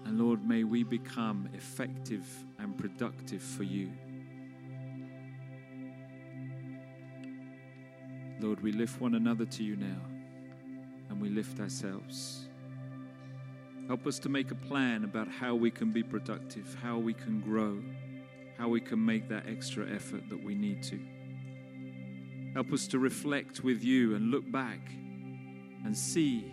And 0.04 0.18
Lord, 0.18 0.46
may 0.46 0.64
we 0.64 0.82
become 0.82 1.48
effective 1.54 2.26
and 2.58 2.76
productive 2.76 3.42
for 3.42 3.62
you. 3.62 3.90
Lord, 8.40 8.60
we 8.60 8.72
lift 8.72 9.00
one 9.00 9.14
another 9.14 9.46
to 9.46 9.62
you 9.62 9.76
now, 9.76 10.00
and 11.08 11.22
we 11.22 11.30
lift 11.30 11.58
ourselves. 11.58 12.46
Help 13.86 14.06
us 14.06 14.18
to 14.18 14.28
make 14.28 14.50
a 14.50 14.54
plan 14.54 15.04
about 15.04 15.28
how 15.28 15.54
we 15.54 15.70
can 15.70 15.90
be 15.90 16.02
productive, 16.02 16.76
how 16.82 16.98
we 16.98 17.14
can 17.14 17.40
grow, 17.40 17.82
how 18.58 18.68
we 18.68 18.80
can 18.80 19.04
make 19.04 19.28
that 19.30 19.46
extra 19.48 19.88
effort 19.90 20.28
that 20.28 20.42
we 20.42 20.54
need 20.54 20.82
to. 20.82 21.00
Help 22.54 22.72
us 22.72 22.88
to 22.88 22.98
reflect 22.98 23.62
with 23.62 23.84
you 23.84 24.16
and 24.16 24.30
look 24.30 24.50
back 24.50 24.80
and 25.84 25.96
see, 25.96 26.52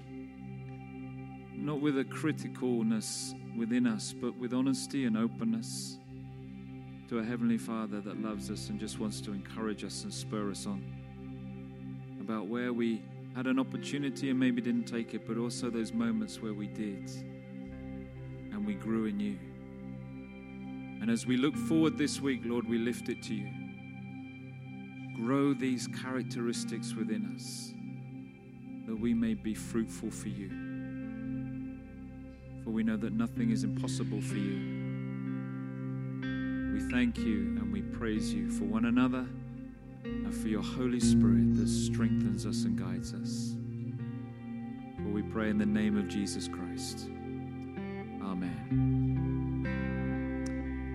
not 1.54 1.82
with 1.82 1.98
a 1.98 2.04
criticalness 2.04 3.34
within 3.58 3.88
us, 3.88 4.14
but 4.14 4.38
with 4.38 4.54
honesty 4.54 5.06
and 5.06 5.18
openness 5.18 5.98
to 7.10 7.20
a 7.20 7.24
Heavenly 7.24 7.58
Father 7.58 8.00
that 8.02 8.22
loves 8.22 8.52
us 8.52 8.70
and 8.70 8.80
just 8.80 9.00
wants 9.00 9.22
to 9.22 9.32
encourage 9.32 9.84
us 9.84 10.04
and 10.04 10.14
spur 10.14 10.52
us 10.52 10.68
on 10.68 10.84
about 12.22 12.48
where 12.48 12.74
we 12.74 13.02
had 13.36 13.48
an 13.48 13.58
opportunity 13.58 14.30
and 14.30 14.40
maybe 14.40 14.62
didn't 14.62 14.84
take 14.84 15.14
it, 15.14 15.26
but 15.28 15.38
also 15.38 15.70
those 15.70 15.94
moments 15.94 16.42
where 16.42 16.54
we 16.54 16.68
did 16.68 17.10
and 18.52 18.66
we 18.66 18.74
grew 18.74 19.06
in 19.06 19.20
you. 19.20 19.38
And 21.02 21.10
as 21.10 21.26
we 21.26 21.38
look 21.38 21.56
forward 21.56 21.98
this 21.98 22.20
week, 22.20 22.42
Lord, 22.44 22.68
we 22.68 22.78
lift 22.78 23.10
it 23.10 23.24
to 23.24 23.34
you. 23.34 23.57
Grow 25.18 25.54
these 25.54 25.88
characteristics 25.88 26.94
within 26.94 27.34
us 27.36 27.74
that 28.86 28.96
we 28.96 29.14
may 29.14 29.34
be 29.34 29.56
fruitful 29.56 30.12
for 30.12 30.30
you. 30.30 30.50
For 32.64 32.70
we 32.70 32.84
know 32.84 32.98
that 32.98 33.14
nothing 33.14 33.50
is 33.50 33.64
impossible 33.64 34.22
for 34.22 34.36
you. 34.36 34.78
We 36.74 36.82
thank 36.92 37.18
you 37.18 37.58
and 37.60 37.74
we 37.74 37.82
praise 37.82 38.32
you 38.32 38.52
for 38.52 38.66
one 38.66 38.86
another 38.86 39.26
and 40.04 40.34
for 40.34 40.48
your 40.50 40.62
Holy 40.62 41.00
Spirit 41.00 41.56
that 41.58 41.68
strengthens 41.68 42.46
us 42.46 42.64
and 42.66 42.78
guides 42.78 43.14
us. 43.14 43.56
For 44.98 45.10
we 45.10 45.24
pray 45.24 45.50
in 45.50 45.58
the 45.58 45.66
name 45.66 45.98
of 45.98 46.08
Jesus 46.08 46.48
Christ. 46.48 47.10